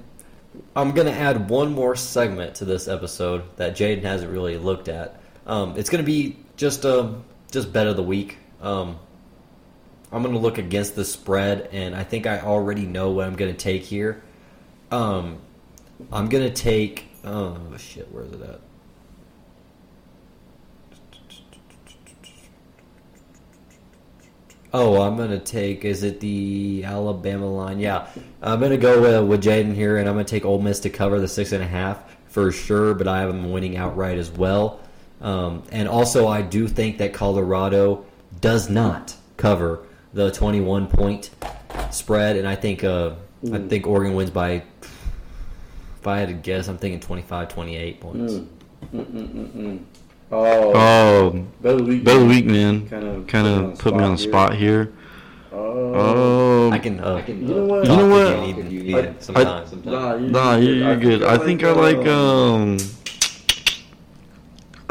I'm 0.76 0.92
going 0.92 1.08
to 1.08 1.12
add 1.12 1.50
one 1.50 1.72
more 1.72 1.96
segment 1.96 2.54
to 2.56 2.64
this 2.64 2.86
episode 2.88 3.42
that 3.56 3.74
Jaden 3.76 4.02
hasn't 4.04 4.30
really 4.30 4.56
looked 4.56 4.88
at. 4.88 5.20
Um, 5.46 5.74
it's 5.76 5.90
going 5.90 6.02
to 6.04 6.06
be 6.06 6.36
just 6.56 6.86
um, 6.86 7.24
just 7.50 7.72
bet 7.72 7.86
of 7.88 7.96
the 7.96 8.02
week. 8.02 8.38
Um, 8.62 8.98
I'm 10.12 10.22
going 10.22 10.34
to 10.34 10.40
look 10.40 10.58
against 10.58 10.94
the 10.94 11.04
spread, 11.04 11.68
and 11.72 11.94
I 11.94 12.04
think 12.04 12.26
I 12.26 12.40
already 12.40 12.84
know 12.84 13.10
what 13.10 13.26
I'm 13.26 13.34
going 13.34 13.50
to 13.50 13.56
take 13.56 13.82
here. 13.82 14.22
Um, 14.90 15.38
I'm 16.12 16.28
going 16.28 16.44
to 16.44 16.54
take. 16.54 17.06
Oh 17.24 17.56
shit, 17.78 18.12
where 18.12 18.24
is 18.24 18.32
it 18.32 18.42
at? 18.42 18.60
Oh, 24.74 25.02
I'm 25.02 25.18
gonna 25.18 25.38
take. 25.38 25.84
Is 25.84 26.02
it 26.02 26.20
the 26.20 26.82
Alabama 26.84 27.46
line? 27.46 27.78
Yeah, 27.78 28.08
I'm 28.40 28.58
gonna 28.58 28.78
go 28.78 29.20
uh, 29.20 29.22
with 29.22 29.44
Jaden 29.44 29.74
here, 29.74 29.98
and 29.98 30.08
I'm 30.08 30.14
gonna 30.14 30.24
take 30.24 30.46
Ole 30.46 30.62
Miss 30.62 30.80
to 30.80 30.90
cover 30.90 31.20
the 31.20 31.28
six 31.28 31.52
and 31.52 31.62
a 31.62 31.66
half 31.66 32.02
for 32.28 32.50
sure. 32.50 32.94
But 32.94 33.06
I 33.06 33.20
have 33.20 33.28
them 33.28 33.52
winning 33.52 33.76
outright 33.76 34.16
as 34.16 34.30
well. 34.30 34.80
Um, 35.20 35.62
and 35.70 35.88
also, 35.88 36.26
I 36.26 36.40
do 36.40 36.66
think 36.68 36.98
that 36.98 37.12
Colorado 37.12 38.06
does 38.40 38.70
not 38.70 39.14
cover 39.36 39.86
the 40.12 40.30
21 40.30 40.86
point 40.88 41.30
spread, 41.90 42.36
and 42.36 42.46
I 42.46 42.54
think 42.54 42.84
uh, 42.84 43.12
I 43.52 43.58
think 43.58 43.86
Oregon 43.86 44.14
wins 44.14 44.30
by. 44.30 44.62
If 46.00 46.06
I 46.06 46.18
had 46.18 46.28
to 46.28 46.34
guess, 46.34 46.66
I'm 46.66 46.78
thinking 46.78 46.98
25, 46.98 47.48
28 47.48 48.00
points. 48.00 48.32
Mm. 48.34 48.46
Mm, 48.92 49.04
mm, 49.04 49.28
mm, 49.28 49.48
mm. 49.52 49.78
Oh, 50.32 50.72
Oh, 50.74 51.46
better 51.60 51.82
week. 51.84 52.04
better 52.04 52.24
week, 52.24 52.44
man. 52.44 52.88
Kind 52.88 53.06
of, 53.06 53.26
Kind 53.28 53.46
of 53.46 53.78
put 53.78 53.94
me 53.94 54.02
on 54.02 54.12
the 54.12 54.18
spot 54.18 54.54
here. 54.54 54.92
Oh, 55.52 55.92
Oh, 55.94 56.70
I 56.72 56.78
can. 56.78 56.98
Uh, 56.98 57.22
You 57.28 57.34
know 57.34 57.64
what? 57.66 57.84
You 57.84 57.96
know 57.96 58.08
what? 58.08 58.46
You 58.46 58.62
need, 58.62 58.72
you 58.72 58.82
need 58.82 58.94
I- 58.96 58.98
it 59.00 59.22
sometimes. 59.22 59.84
Nah, 59.84 60.14
you, 60.16 60.28
Nah, 60.30 60.56
you're, 60.56 60.74
you're 60.74 60.96
good. 60.96 61.22
I 61.22 61.38
think 61.38 61.62
I 61.62 61.70
like 61.70 62.04
um. 62.06 62.78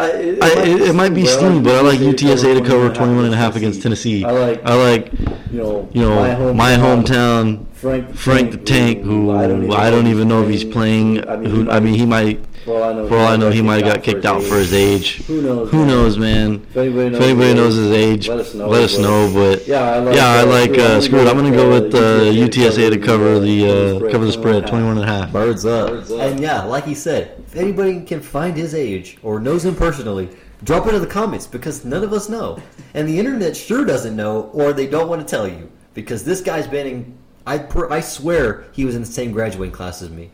I, 0.01 0.07
it, 0.11 0.43
I, 0.43 0.63
it, 0.63 0.81
it 0.89 0.93
might 0.95 1.13
be 1.13 1.23
but 1.23 1.29
steamy, 1.31 1.61
but 1.61 1.75
I 1.75 1.81
like 1.81 1.99
UTSA 1.99 2.59
to 2.59 2.61
cover 2.67 2.87
21 2.89 2.95
21 3.11 3.25
and 3.25 3.33
a 3.33 3.37
half 3.37 3.55
against 3.55 3.81
Tennessee. 3.81 4.23
I 4.25 4.31
like, 4.31 4.65
I 4.65 4.73
like, 4.75 5.11
you 5.51 5.57
know, 5.57 5.89
you 5.93 6.01
know, 6.01 6.53
my 6.53 6.71
hometown, 6.73 7.65
Frank, 7.73 8.15
Frank 8.15 8.51
the 8.51 8.57
Tank, 8.57 9.03
who 9.03 9.31
I 9.31 9.47
don't 9.89 10.07
even 10.07 10.27
know 10.27 10.43
if 10.43 10.49
he's 10.49 10.63
playing. 10.63 11.17
Who 11.27 11.69
I 11.69 11.79
mean, 11.79 11.95
he 11.95 12.05
might. 12.05 12.45
For 12.63 12.75
all 12.77 12.83
I 12.83 12.93
know, 12.93 13.07
For 13.07 13.17
all 13.17 13.27
I 13.27 13.37
know, 13.37 13.49
he 13.49 13.63
might 13.63 13.83
have 13.83 13.95
got 13.95 14.03
kicked 14.03 14.23
out 14.23 14.43
for 14.43 14.57
his 14.57 14.71
age. 14.71 15.25
Who 15.25 15.41
knows? 15.41 15.71
Who 15.71 15.77
man? 15.79 15.87
knows, 15.87 16.17
man? 16.19 16.67
If 16.69 16.77
anybody 16.77 17.09
knows, 17.09 17.17
If 17.19 17.23
anybody 17.23 17.47
his 17.47 17.55
knows 17.55 17.75
his 17.75 17.91
age, 17.91 18.27
let 18.29 18.39
us 18.39 18.53
know. 18.53 18.67
let 18.67 18.83
us 18.83 18.95
but- 18.97 19.01
know. 19.01 19.31
But 19.33 19.67
Yeah, 19.67 19.81
I 19.81 19.97
like. 19.97 20.15
yeah, 20.15 20.27
I 20.27 20.43
like 20.43 20.77
uh, 20.77 21.01
screw 21.01 21.21
it. 21.21 21.27
I'm 21.27 21.37
gonna 21.37 21.49
go 21.49 21.71
with 21.71 21.95
uh, 21.95 22.21
UTSA 22.31 22.91
to 22.91 22.99
cover 22.99 23.39
the 23.39 23.65
uh, 24.05 24.11
cover 24.11 24.25
the 24.25 24.31
spread, 24.31 24.67
21 24.67 24.97
and 24.97 25.03
a 25.03 25.07
half. 25.07 25.31
Birds 25.33 25.65
up. 25.65 25.89
Birds 25.89 26.11
up. 26.11 26.19
And 26.19 26.39
yeah, 26.39 26.61
like 26.61 26.83
he 26.85 26.93
said, 26.93 27.40
if 27.51 27.57
anybody 27.57 28.01
can 28.01 28.21
find 28.21 28.55
his 28.55 28.73
age 28.73 29.17
or 29.21 29.37
knows 29.37 29.65
him 29.65 29.75
personally, 29.75 30.29
drop 30.63 30.87
it 30.87 30.95
in 30.95 31.01
the 31.01 31.07
comments 31.07 31.45
because 31.45 31.83
none 31.83 32.01
of 32.01 32.13
us 32.13 32.29
know. 32.29 32.57
And 32.93 33.05
the 33.05 33.19
internet 33.19 33.57
sure 33.57 33.83
doesn't 33.83 34.15
know, 34.15 34.43
or 34.53 34.71
they 34.71 34.87
don't 34.87 35.09
want 35.09 35.21
to 35.21 35.29
tell 35.29 35.45
you. 35.45 35.69
Because 35.93 36.23
this 36.23 36.39
guy's 36.39 36.65
been 36.65 36.87
in, 36.87 37.17
I, 37.45 37.67
I 37.89 37.99
swear 37.99 38.63
he 38.71 38.85
was 38.85 38.95
in 38.95 39.01
the 39.01 39.07
same 39.07 39.33
graduating 39.33 39.73
class 39.73 40.01
as 40.01 40.09
me. 40.09 40.31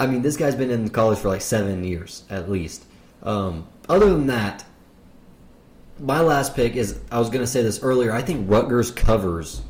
I 0.00 0.06
mean, 0.06 0.22
this 0.22 0.38
guy's 0.38 0.54
been 0.54 0.70
in 0.70 0.88
college 0.88 1.18
for 1.18 1.28
like 1.28 1.42
seven 1.42 1.84
years 1.84 2.24
at 2.30 2.50
least. 2.50 2.86
Um, 3.22 3.68
other 3.90 4.08
than 4.08 4.26
that, 4.28 4.64
my 5.98 6.22
last 6.22 6.54
pick 6.54 6.76
is 6.76 6.98
I 7.12 7.18
was 7.18 7.28
going 7.28 7.42
to 7.42 7.46
say 7.46 7.62
this 7.62 7.82
earlier. 7.82 8.12
I 8.12 8.22
think 8.22 8.48
Rutgers 8.48 8.90
covers 8.90 9.60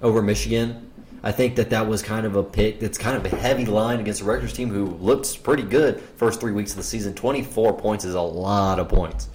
over 0.00 0.22
Michigan. 0.22 0.90
I 1.26 1.32
think 1.32 1.56
that 1.56 1.70
that 1.70 1.88
was 1.88 2.02
kind 2.02 2.26
of 2.26 2.36
a 2.36 2.42
pick 2.42 2.80
that's 2.80 2.98
kind 2.98 3.16
of 3.16 3.24
a 3.24 3.34
heavy 3.34 3.64
line 3.64 3.98
against 3.98 4.20
a 4.20 4.24
Rutgers 4.24 4.52
team 4.52 4.68
who 4.68 4.84
looked 4.84 5.42
pretty 5.42 5.62
good 5.62 5.98
first 5.98 6.38
three 6.38 6.52
weeks 6.52 6.72
of 6.72 6.76
the 6.76 6.82
season. 6.82 7.14
24 7.14 7.78
points 7.78 8.04
is 8.04 8.14
a 8.14 8.20
lot 8.20 8.78
of 8.78 8.90
points. 8.90 9.30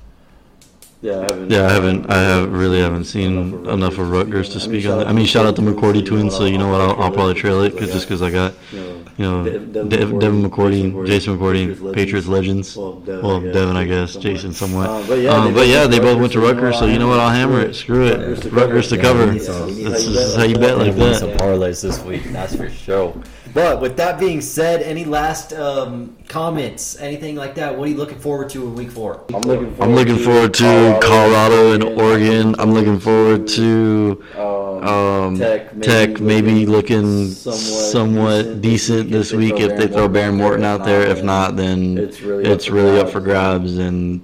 Yeah, 1.01 1.19
I 1.19 1.21
haven't. 1.21 1.49
Yeah, 1.49 1.65
I 1.65 1.69
haven't. 1.71 2.09
I 2.11 2.17
have 2.17 2.51
really 2.51 2.81
haven't 2.81 3.05
seen 3.05 3.65
enough 3.67 3.97
of 3.99 4.11
Rutgers 4.11 4.49
to 4.49 4.59
speak 4.59 4.85
on 4.85 4.97
that. 4.97 5.07
I 5.07 5.13
mean, 5.13 5.25
shout 5.25 5.45
out 5.45 5.55
to 5.55 5.61
McCourty 5.61 6.05
twins. 6.05 6.35
So 6.35 6.43
you 6.43 6.57
know 6.57 6.67
what? 6.67 6.81
I'll, 6.81 7.01
I'll 7.01 7.11
probably 7.11 7.35
trail 7.35 7.61
it 7.61 7.77
'cause- 7.77 7.93
just 7.93 8.05
because 8.05 8.21
I 8.21 8.29
got 8.31 8.53
You 8.73 8.79
know, 8.81 9.05
you 9.17 9.25
know 9.25 9.43
Dev- 9.45 9.71
Devin, 9.73 9.89
Devin 9.89 10.19
Devin 10.19 10.43
McCourty, 10.51 10.91
McCourty, 10.91 11.07
Jason 11.07 11.37
McCourty, 11.39 11.93
Patriots 11.93 12.27
legends. 12.27 12.75
Well, 12.75 12.93
Devin, 12.95 13.23
Well, 13.23 13.37
I 13.37 13.39
guess. 13.45 13.53
Devin, 13.53 13.77
I 13.77 13.85
guess, 13.85 14.11
Somewhat. 14.11 14.23
Jason 14.29 14.53
somewhat. 14.53 14.89
Uh, 14.89 15.03
but 15.07 15.19
yeah, 15.19 15.29
Um, 15.31 15.45
they 15.45 15.51
but 15.51 15.55
both 15.61 15.67
yeah, 15.69 15.79
went 15.79 15.91
they 15.91 15.97
to 15.99 16.03
both 16.03 16.19
went 16.19 16.31
to 16.33 16.39
Rutgers, 16.41 16.61
Rutgers, 16.63 16.79
so 16.79 16.85
you 16.87 16.99
know 16.99 17.07
what? 17.07 17.19
I'll 17.21 17.29
hammer 17.29 17.61
it. 17.61 17.75
Screw 17.75 18.05
it. 18.05 18.51
Rutgers 18.51 18.89
to 18.89 18.97
cover. 18.97 19.25
cover. 19.27 19.31
This 19.39 19.47
we 19.47 19.71
need 19.75 19.85
this 19.87 20.35
how 20.35 20.43
you 20.43 20.55
bet 20.57 20.77
like 20.77 20.87
bet 20.87 20.97
that. 20.97 20.97
like 20.97 20.97
Gonna 20.97 21.15
some 21.15 21.31
parlays 21.47 21.81
this 21.81 21.99
week, 22.03 22.25
that's 22.33 22.55
for 22.57 22.69
sure. 22.69 23.13
But 23.53 23.81
with 23.81 23.97
that 23.97 24.19
being 24.19 24.41
said, 24.41 24.81
any 24.81 25.05
last 25.05 25.53
um, 25.53 26.15
comments, 26.27 26.99
anything 26.99 27.35
like 27.35 27.55
that? 27.55 27.75
What 27.77 27.87
are 27.87 27.91
you 27.91 27.97
looking 27.97 28.19
forward 28.19 28.49
to 28.51 28.63
in 28.63 28.75
week 28.75 28.91
four? 28.91 29.25
I'm 29.33 29.41
looking 29.41 29.73
forward 29.75 29.89
I'm 29.89 29.95
looking 29.95 30.17
forward 30.17 30.53
to 30.55 30.99
Colorado 31.01 31.73
and 31.73 31.83
Oregon. 31.83 32.55
I'm 32.59 32.73
looking 32.73 32.99
forward 32.99 33.47
to 33.49 34.23
Um, 34.37 34.87
um, 34.87 35.37
Tech, 35.37 35.73
maybe 35.75 35.85
Tech 35.85 36.19
maybe 36.19 36.65
looking 36.65 36.99
looking 36.99 37.27
somewhat 37.31 37.59
somewhat 37.59 38.61
decent 38.61 39.11
this 39.11 39.33
week 39.33 39.55
if 39.59 39.77
they 39.77 39.87
throw 39.87 40.07
Behren 40.07 40.35
Morton 40.35 40.65
out 40.65 40.85
there. 40.85 41.01
If 41.01 41.23
not, 41.23 41.55
then 41.55 41.97
It's 41.97 42.21
really 42.21 42.49
it's 42.49 42.65
up 42.65 42.69
for 42.69 42.75
really 42.75 42.99
up 42.99 43.09
for 43.09 43.19
grabs 43.19 43.77
and 43.77 44.21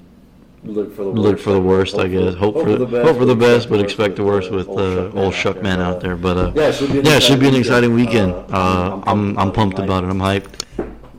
look 0.66 0.94
for 0.96 1.04
the 1.04 1.10
look 1.10 1.40
for 1.40 1.52
the 1.54 1.62
worst, 1.62 1.98
I 1.98 2.08
guess. 2.08 2.34
Hope 2.36 2.56
for 2.56 2.66
hope 2.66 3.18
for 3.18 3.26
the 3.26 3.36
best, 3.36 3.70
but 3.70 3.80
expect 3.80 4.16
the 4.18 4.24
worst 4.24 4.52
with 4.52 4.68
uh, 4.68 5.12
old 5.14 5.34
Shuckman 5.34 5.80
out 5.80 6.02
there. 6.02 6.16
But 6.16 6.38
uh, 6.38 6.52
Yeah, 6.56 6.70
it 6.70 6.76
should 6.76 6.92
be 6.92 7.00
an 7.00 7.06
yeah, 7.06 7.20
should 7.20 7.40
be 7.40 7.48
an 7.48 7.56
exciting 7.56 7.92
exciting 7.92 7.94
weekend. 7.96 8.34
weekend. 8.36 8.54
Uh, 8.54 8.58
Uh, 8.98 9.04
I'm 9.08 9.38
I'm 9.38 9.52
pumped 9.52 9.80
about 9.80 10.04
it. 10.04 10.10
I'm 10.10 10.20
hyped. 10.20 10.64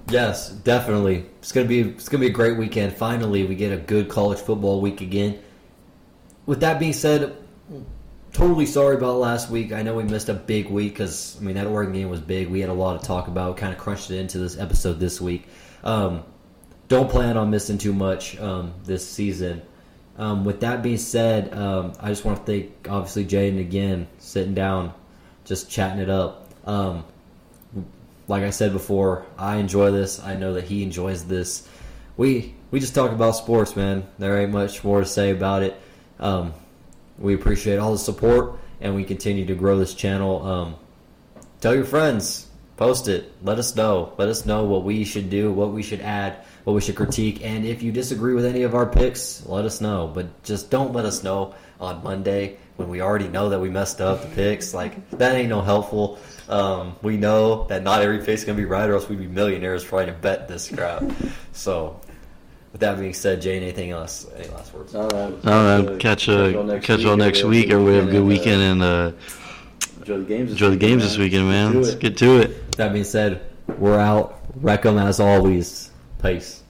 Yes, 0.08 0.50
definitely. 0.50 1.26
It's 1.40 1.52
gonna 1.52 1.66
be 1.66 1.80
it's 1.80 2.08
gonna 2.08 2.20
be 2.20 2.28
a 2.28 2.30
great 2.30 2.56
weekend. 2.56 2.92
Finally, 2.92 3.44
we 3.44 3.54
get 3.54 3.72
a 3.72 3.76
good 3.76 4.08
college 4.08 4.38
football 4.38 4.80
week 4.80 5.00
again. 5.00 5.38
With 6.46 6.60
that 6.60 6.78
being 6.78 6.92
said, 6.92 7.36
totally 8.32 8.66
sorry 8.66 8.94
about 8.96 9.16
last 9.18 9.50
week. 9.50 9.72
I 9.72 9.82
know 9.82 9.94
we 9.94 10.04
missed 10.04 10.28
a 10.28 10.34
big 10.34 10.70
week 10.70 10.92
because 10.92 11.36
I 11.40 11.44
mean 11.44 11.54
that 11.56 11.66
Oregon 11.66 11.92
game 11.94 12.08
was 12.08 12.20
big. 12.20 12.48
We 12.48 12.60
had 12.60 12.70
a 12.70 12.74
lot 12.74 13.00
to 13.00 13.06
talk 13.06 13.26
about. 13.28 13.56
Kind 13.56 13.72
of 13.72 13.78
crunched 13.78 14.10
it 14.10 14.18
into 14.18 14.38
this 14.38 14.58
episode 14.58 15.00
this 15.00 15.20
week. 15.20 15.46
Um, 15.82 16.22
don't 16.88 17.10
plan 17.10 17.36
on 17.36 17.50
missing 17.50 17.78
too 17.78 17.92
much 17.92 18.38
um, 18.38 18.72
this 18.84 19.08
season. 19.08 19.62
Um, 20.18 20.44
with 20.44 20.60
that 20.60 20.82
being 20.82 20.96
said, 20.96 21.52
um, 21.52 21.92
I 22.00 22.08
just 22.08 22.24
want 22.24 22.38
to 22.38 22.44
thank 22.44 22.88
obviously 22.88 23.24
Jaden 23.26 23.60
again, 23.60 24.06
sitting 24.18 24.54
down, 24.54 24.94
just 25.44 25.70
chatting 25.70 26.00
it 26.00 26.08
up. 26.08 26.48
Um, 26.64 27.04
like 28.28 28.42
I 28.42 28.50
said 28.50 28.72
before, 28.72 29.26
I 29.38 29.56
enjoy 29.56 29.90
this. 29.90 30.20
I 30.20 30.34
know 30.34 30.54
that 30.54 30.64
he 30.64 30.82
enjoys 30.82 31.24
this. 31.24 31.68
We 32.16 32.54
we 32.70 32.80
just 32.80 32.94
talk 32.94 33.12
about 33.12 33.32
sports, 33.32 33.76
man. 33.76 34.06
There 34.18 34.40
ain't 34.40 34.52
much 34.52 34.82
more 34.82 35.00
to 35.00 35.06
say 35.06 35.30
about 35.30 35.62
it. 35.62 35.80
Um, 36.18 36.54
we 37.18 37.34
appreciate 37.34 37.78
all 37.78 37.92
the 37.92 37.98
support, 37.98 38.58
and 38.80 38.94
we 38.94 39.04
continue 39.04 39.46
to 39.46 39.54
grow 39.54 39.78
this 39.78 39.94
channel. 39.94 40.44
Um, 40.44 40.76
tell 41.60 41.74
your 41.74 41.84
friends, 41.84 42.45
post 42.76 43.08
it, 43.08 43.32
let 43.42 43.58
us 43.58 43.74
know. 43.74 44.12
Let 44.18 44.28
us 44.28 44.46
know 44.46 44.64
what 44.64 44.84
we 44.84 45.04
should 45.04 45.30
do, 45.30 45.52
what 45.52 45.72
we 45.72 45.82
should 45.82 46.00
add, 46.00 46.44
what 46.64 46.74
we 46.74 46.80
should 46.80 46.96
critique, 46.96 47.44
and 47.44 47.64
if 47.64 47.82
you 47.82 47.92
disagree 47.92 48.34
with 48.34 48.44
any 48.44 48.62
of 48.62 48.74
our 48.74 48.86
picks, 48.86 49.44
let 49.46 49.64
us 49.64 49.80
know. 49.80 50.10
But 50.12 50.42
just 50.42 50.70
don't 50.70 50.92
let 50.92 51.04
us 51.04 51.22
know 51.22 51.54
on 51.80 52.02
Monday 52.02 52.58
when 52.76 52.88
we 52.88 53.00
already 53.00 53.28
know 53.28 53.48
that 53.48 53.60
we 53.60 53.70
messed 53.70 54.00
up 54.00 54.22
the 54.22 54.28
picks. 54.28 54.74
Like 54.74 55.10
that 55.10 55.34
ain't 55.34 55.48
no 55.48 55.62
helpful. 55.62 56.18
Um, 56.48 56.96
we 57.02 57.16
know 57.16 57.66
that 57.66 57.82
not 57.82 58.02
every 58.02 58.18
pick's 58.18 58.44
gonna 58.44 58.56
be 58.56 58.64
right, 58.64 58.88
or 58.88 58.94
else 58.94 59.08
we'd 59.08 59.18
be 59.18 59.26
millionaires 59.26 59.82
trying 59.82 60.06
to 60.06 60.12
bet 60.12 60.48
this 60.48 60.70
crap. 60.70 61.02
So, 61.52 62.00
with 62.72 62.82
that 62.82 62.98
being 62.98 63.14
said, 63.14 63.40
Jane, 63.40 63.62
anything 63.62 63.90
else? 63.90 64.26
Any 64.36 64.48
last 64.48 64.74
words? 64.74 64.94
All 64.94 65.08
right. 65.08 65.46
All 65.46 65.82
right, 65.82 65.98
catch 65.98 66.28
uh, 66.28 66.78
catch 66.80 67.00
y'all 67.00 67.16
next 67.16 67.42
week, 67.44 67.70
or 67.70 67.82
we 67.82 67.94
have 67.94 68.08
a 68.08 68.10
good 68.10 68.24
weekend 68.24 68.60
and 68.62 68.82
uh, 68.82 69.12
Enjoy 69.98 70.18
the 70.18 70.24
games. 70.24 70.52
enjoy 70.52 70.70
the 70.70 70.76
games 70.76 71.02
this 71.02 71.18
weekend, 71.18 71.48
man. 71.48 71.72
Do 71.72 71.80
Let's 71.80 71.94
get 71.96 72.16
to 72.18 72.40
it. 72.40 72.72
That 72.76 72.92
being 72.92 73.04
said, 73.04 73.40
we're 73.78 73.98
out. 73.98 74.40
Wreck 74.60 74.86
'em 74.86 74.98
as 74.98 75.20
always. 75.20 75.90
Peace. 76.22 76.62